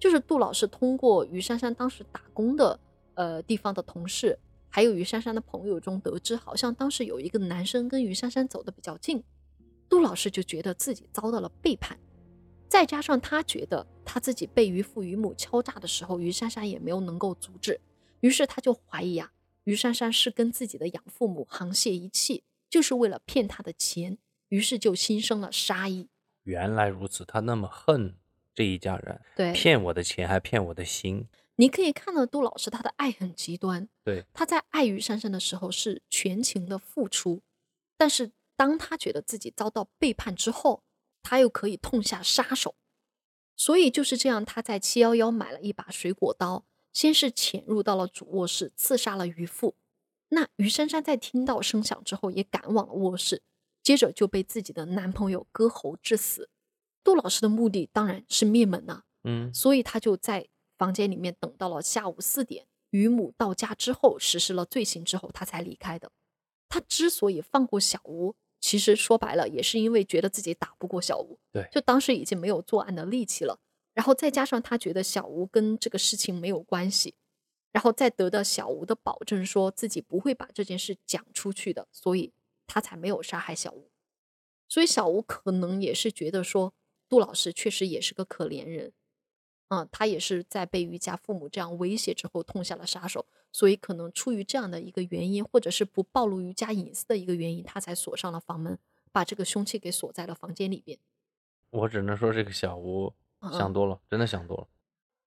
[0.00, 2.80] 就是杜老师通过于珊珊当时打工的
[3.16, 4.38] 呃地方的同事，
[4.70, 9.22] 还有于珊珊的朋友中得知，好像当时有一个男生跟于珊珊走的比较近，
[9.90, 11.98] 杜老师就觉得自己遭到了背叛。
[12.68, 17.80] 再加上他觉得他自己被于父于母敲诈的时候，于珊珊也没有能够阻止，
[18.20, 19.32] 于是他就怀疑啊，
[19.64, 26.08] 于珊珊是跟自己的养父母沆瀣一气，就是为了骗他的钱，于是就心生了杀意。
[26.42, 28.16] 原来如此，他那么恨
[28.54, 37.42] 这一家人，对，骗我的钱还骗我的心，你可以看到杜老师他的爱很极端，对，他在爱于珊珊的时候是全情的付出，
[37.96, 40.82] 但是当他觉得自己遭到背叛之后，
[41.26, 42.76] 他又可以痛下杀手。
[43.56, 49.74] 所以就是这样，他在七幺幺买了一把水果刀，先是潜入到了主卧室，刺杀了于父。
[50.28, 53.42] 那于珊珊在听到声响之后，也赶往了卧室，
[53.82, 56.48] 接着就被自己的男朋友割喉致死。
[57.02, 66.12] 杜老师的目的当然是灭门呐、嗯所以他就在房间里面等到了下午四点，于母到家之后实施了罪行之后，他才离开的。
[66.68, 73.60] 他之所以放过小吴，其实说白了也是因为觉得自己打不过小吴，对就当时已经没有作案的力气了。
[73.94, 77.14] 然后再加上他觉得小吴跟这个事情没有关系，
[77.72, 82.32] 然后再得到小吴的保证，说自己不会把这件事讲出去的，所以
[82.66, 83.90] 他才没有杀害小吴。
[84.68, 86.74] 所以小吴可能也是觉得说，
[87.08, 88.92] 杜老师确实也是个可怜人，
[89.68, 93.24] 嗯，他也是在被于家父母这样威胁之后痛下了杀手，
[93.56, 98.78] 所以可能出于这样的一个原因，或者是不暴露于家隐私的一个原因，他才锁上了房门，
[99.10, 100.98] 把这个凶器给锁在了房间里边。
[101.70, 103.14] 我只能说这个小吴
[103.52, 104.68] 想多了，真的想多了。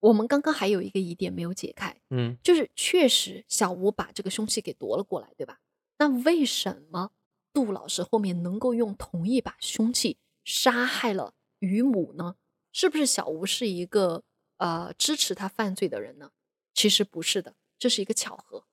[0.02, 5.60] 我们刚刚还有一个疑点没有解开，嗯，就是确实小吴把这个凶器给夺了过来，对吧？
[5.98, 7.10] 那为什么
[7.52, 12.36] 杜老师后面能够用同一把凶器杀害了于母呢？
[12.72, 14.24] 是不是小吴是一个
[14.58, 16.30] 呃支持他犯罪的人呢？
[16.76, 18.66] 其实不是的，这是一个巧合。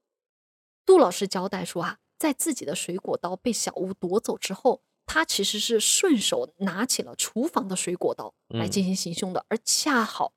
[0.84, 10.34] 杜老师交代说啊，在自己的水果刀被小吴夺走之后，他其实是顺手拿起了厨房的水果刀来进行行凶的，而恰好。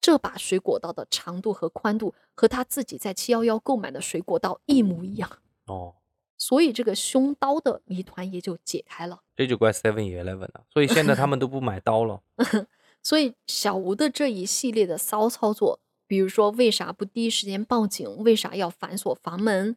[0.00, 5.94] 这把水果刀的长度和宽度和他自己在七幺幺购买的水果刀一模一样哦，
[6.36, 9.22] 所以这个凶刀的谜团也就解开了。
[9.34, 12.22] 这就怪 Seven Eleven 了，所以现在他们都不买刀了。
[13.02, 19.76] 所以小吴的这一系列的骚操作，比如说为啥不第一时间报警，为啥要反锁房门，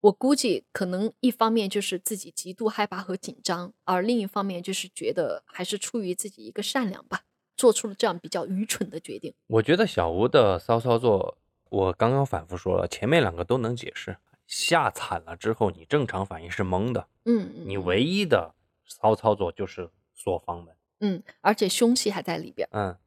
[0.00, 7.22] 我估计可能一方面就是自己极度害怕和紧张，而另一方面就是觉得还是出于自己一个善良吧。
[7.56, 9.32] 做出了这样比较愚蠢的决定。
[9.46, 11.38] 我觉得小吴的骚操作，
[11.70, 14.16] 我刚刚反复说了，前面两个都能解释。
[14.46, 17.06] 吓惨了之后，你正常反应是懵的。
[17.26, 20.74] 嗯你唯一的骚操作就是锁房门。
[20.98, 22.68] 嗯，而且凶器还在里边。
[22.72, 22.98] 嗯嗯，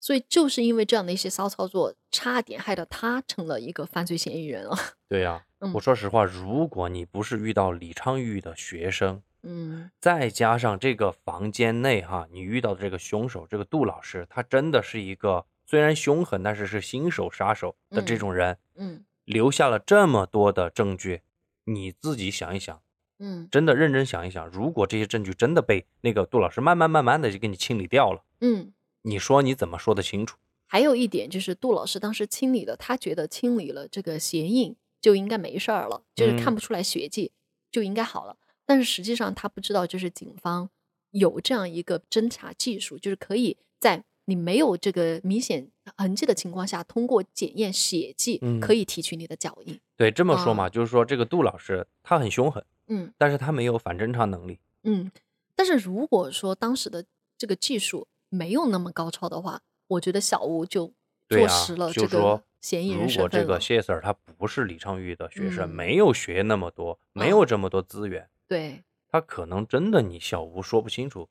[0.00, 4.74] 所以就是因为这样的一些骚操作，差点害得他成了一个犯罪嫌疑人了。
[5.06, 5.44] 对呀，
[5.74, 9.22] 我说实话，如果你不是遇到李昌钰的学生。
[9.42, 18.58] 嗯，再加上这个房间内哈，你遇到的这个凶手，这个杜老师，他真的是一个虽然凶狠，但是是新手杀手的这种人。
[18.74, 21.22] 嗯，留下了这么多的证据，
[21.64, 22.82] 你自己想一想，
[23.18, 30.36] 嗯，真的认真想一想，如果这些证据真的被那个杜老师慢慢慢慢的就给你清理掉了，嗯，你说你怎么说得清楚？
[30.66, 37.32] 还有一点就是杜老师当时清理了，他觉得清理了这个鞋印就应该没事儿了，就是看不出来血迹
[37.72, 38.36] 就应该好了。
[38.64, 40.70] 但是实际上他不知道，就是警方
[41.10, 49.80] 有这样一个侦查技术，就是可以在你没有这个明显痕迹的情况下，通过检验血迹，可以提取你的脚印。
[49.96, 55.10] 对，这么说嘛，就是说这个杜老师他很凶狠，嗯，但是他没有反侦查能力，嗯。
[55.56, 57.04] 但是如果说当时的
[57.36, 60.94] 这个技术没有那么高超的话，我觉得小吴就
[61.28, 63.16] 坐实了这个嫌疑人身份。
[63.16, 68.30] 如果这个谢 Sir 他不是李昌钰的学生，没有学那么多，没有这么多资源。
[68.48, 71.28] 对，他可能真的你小吴说不清楚，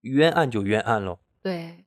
[0.00, 1.20] 冤案就冤案喽。
[1.40, 1.84] 对，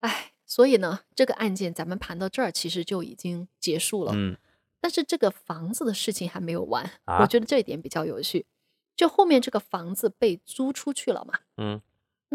[0.00, 4.12] 哎，所以呢，这个案件咱们盘到这儿，其实就已经结束了。
[4.14, 4.36] 嗯，
[4.80, 8.46] 但是这个房子的事情还没有完，啊、我觉得这一点比较有趣。
[8.94, 11.82] 就后面这个房子被租出去了嘛，嗯，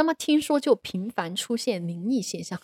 [0.02, 2.60] 那么听说就频繁出现灵异现象。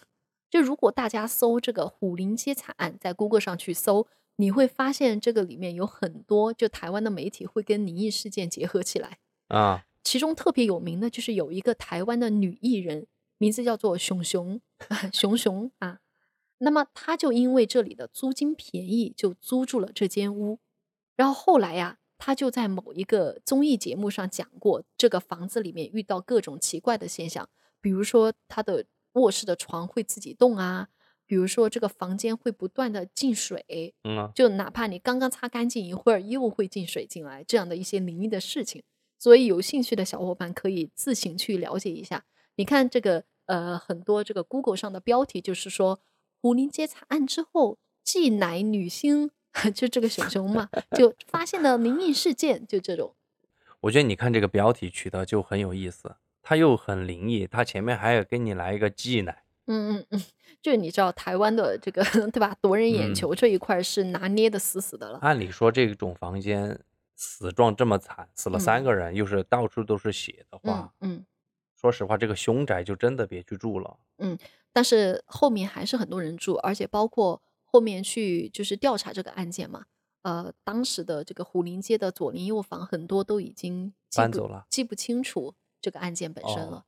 [0.50, 4.08] 就如果大家搜这个虎林街惨案，在 Google 上去搜。
[4.38, 9.20] 你会发现这个里面有很多，就台湾的媒体会跟灵异事件结合起来
[9.50, 9.86] 啊。
[10.04, 13.06] 其中特别有名的就是有一个台湾的女艺人，
[13.38, 14.60] 名字叫做熊熊
[15.14, 16.00] 熊熊啊。
[16.58, 20.58] 那么她就因为这里的租金便宜，就租住了这间屋。
[21.16, 27.50] 然后后来呀，她就在某一个综艺节目上讲过，这个房子里面遇到各种奇怪的现象，
[27.80, 30.90] 比如说他的卧室的床会自己动啊。
[31.30, 38.82] 比如说，这个房间会不断的进水，嗯，就哪怕你刚刚擦干净一会儿，又会进水进来，这样的一些灵异的事情。
[39.20, 42.24] 所以有兴趣的小伙伴可以自行去了解一下。
[42.56, 46.00] 你看这个，呃，很多这个 Google 上的标题就是说，
[46.42, 49.32] 胡林街惨案之后，既乃女星，
[49.74, 53.14] 就这个熊熊嘛，就发现了灵异事件，就这种。
[53.82, 59.44] 我觉得你看这个标题取得就很有意思，它又很灵异，它前面还要给你来一个既乃。
[59.68, 60.24] 嗯嗯嗯，
[60.62, 62.02] 就是你知道台湾的这个
[62.32, 65.20] 对吧，夺人眼球这一块是拿捏的死死的了。
[65.22, 66.80] 按理说这种房间
[67.16, 71.26] 死状这么惨，死了三个人，又是到处都是血的话，嗯，
[71.76, 73.98] 说实话，这个凶宅就真的别去住了。
[74.20, 74.38] 嗯，
[74.72, 79.86] 但是后面还是很多人住，而且包括后面去就是调查这个案件嘛，
[80.24, 86.86] 呃，当时的这个虎林街的左邻右房很多都已经搬走了，记不清楚这个案件本身了，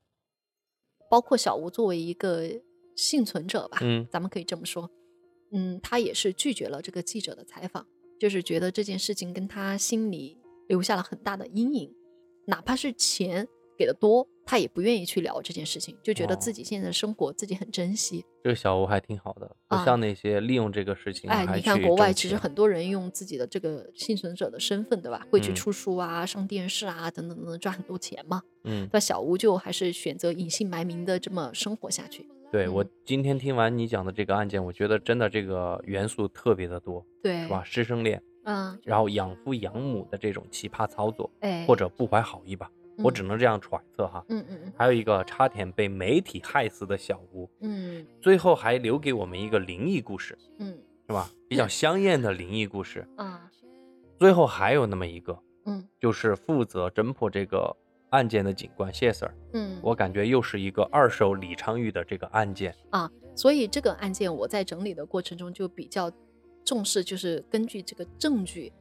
[1.10, 2.62] 包括小吴作为一个。
[2.96, 4.92] 幸存者吧，嗯，咱们可以这么说，
[5.54, 7.88] 嗯，他也是拒绝了这个记者的采访，
[8.20, 11.96] 就是觉得这件事情跟他心里留下了很大的阴影，
[12.48, 13.48] 哪怕是钱
[13.80, 18.26] 给的多，他也不愿意去聊这件事情，就觉得自哦己现在的生活自己很珍惜。
[18.44, 25.26] 这个小吴还挺好的，不啊像那些利用这个事情哎，你看国外其实很多人用自己的这个幸存者的身份，对吧？
[25.32, 28.42] 会去嗯出书啊、上电视啊等等等等，赚很多钱嘛。
[28.66, 32.28] 嗯，那小吴就还是选择隐姓埋名的这么生活下去。
[32.52, 37.64] 对我嗯今天听完你讲的这个案件，我觉得真的这个元素特别的多，对，是吧？
[37.64, 42.72] 师生恋，嗯，然后养父养母的这种奇葩操作，哎，或者不怀好意吧，
[43.04, 44.24] 我嗯只能这样揣测哈。
[44.30, 50.78] 嗯嗯嗯还有一个差点被媒体害死的小屋，嗯最后还留给我们一个灵异故事，嗯
[51.08, 51.30] 是吧？
[51.48, 53.08] 比较香艳的灵异故事。
[53.18, 53.52] 嗯啊
[54.20, 57.74] 最后还有那么一个，嗯就是负责侦破这个
[58.10, 62.76] 案件的警官谢 Sir，嗯，我感觉又是一个二手李昌钰的这个案件。
[62.90, 66.12] 啊，所以这个案件我在整理的过程中就比较
[66.66, 68.74] 重视，就是根据这个证据，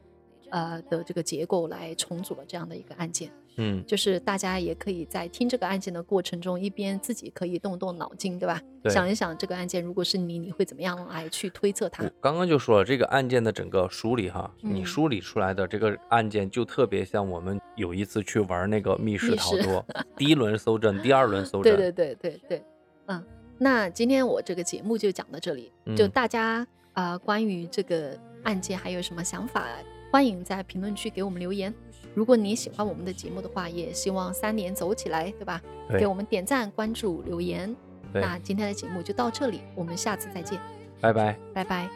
[0.49, 3.31] 呃的这个结构来重组了这样的一个案件。
[3.61, 8.61] 嗯，就是大家也可以在听这个案件的过程中，一边自己可以动动脑筋，对吧？
[8.81, 12.09] 对想一想这个案件如果是你，你会怎么样来去推测它？
[12.21, 19.85] 刚刚就说了，这个案件的整个梳理哈，你嗯梳理出来的这个案件就特别像我们有一次去玩那个密室逃脱，
[20.15, 22.63] 第一轮搜证，第二轮搜证，对对对对对，
[23.07, 23.21] 嗯，
[23.57, 29.67] 那今天我这个节目就讲到这里，就嗯大家啊、呃关于这个案件还有什么想法，
[30.11, 31.71] 欢迎在评论区给我们留言。
[32.15, 35.61] 如果你喜欢我们的节目的话，也希望三连走起来，对吧？
[35.87, 37.73] 对给我们点赞、关注、留言。
[38.11, 40.59] 那今天的节目就到这里，我们下次再见，
[40.99, 41.37] 拜拜。
[41.53, 41.87] 拜拜。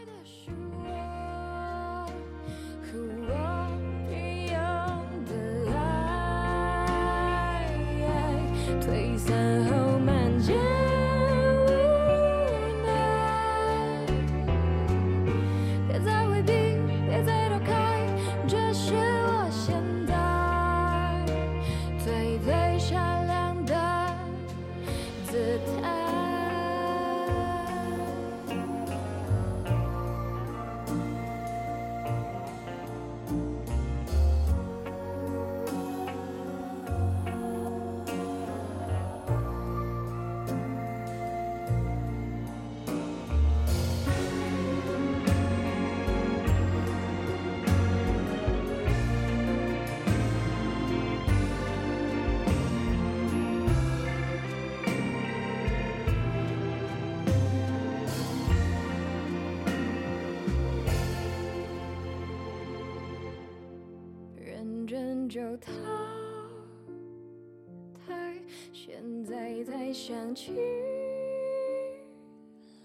[2.84, 3.34] 和我
[4.12, 5.34] 一样的
[5.74, 7.68] 爱，
[8.80, 9.72] 退散后
[65.34, 65.72] 就淘
[68.06, 68.36] 汰，
[68.72, 70.52] 现在才想起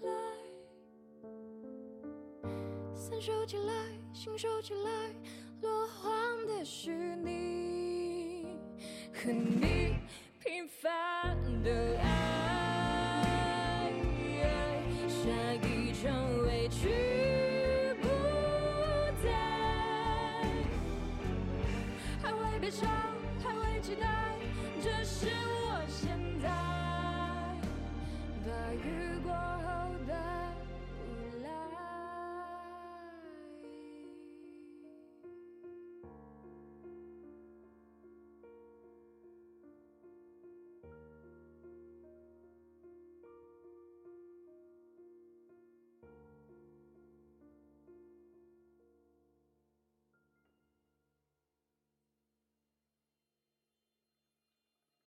[0.01, 0.09] 来，
[2.95, 3.71] 散收起来，
[4.15, 5.13] 信手起来，
[5.61, 8.57] 落荒的是你
[9.13, 9.93] 和你
[10.39, 13.93] 平凡的爱，
[15.07, 17.18] 下一场委屈
[23.43, 24.07] 还会期待，
[24.79, 26.47] 这是我现在
[28.45, 29.67] 大雨过后
[30.07, 30.13] 的。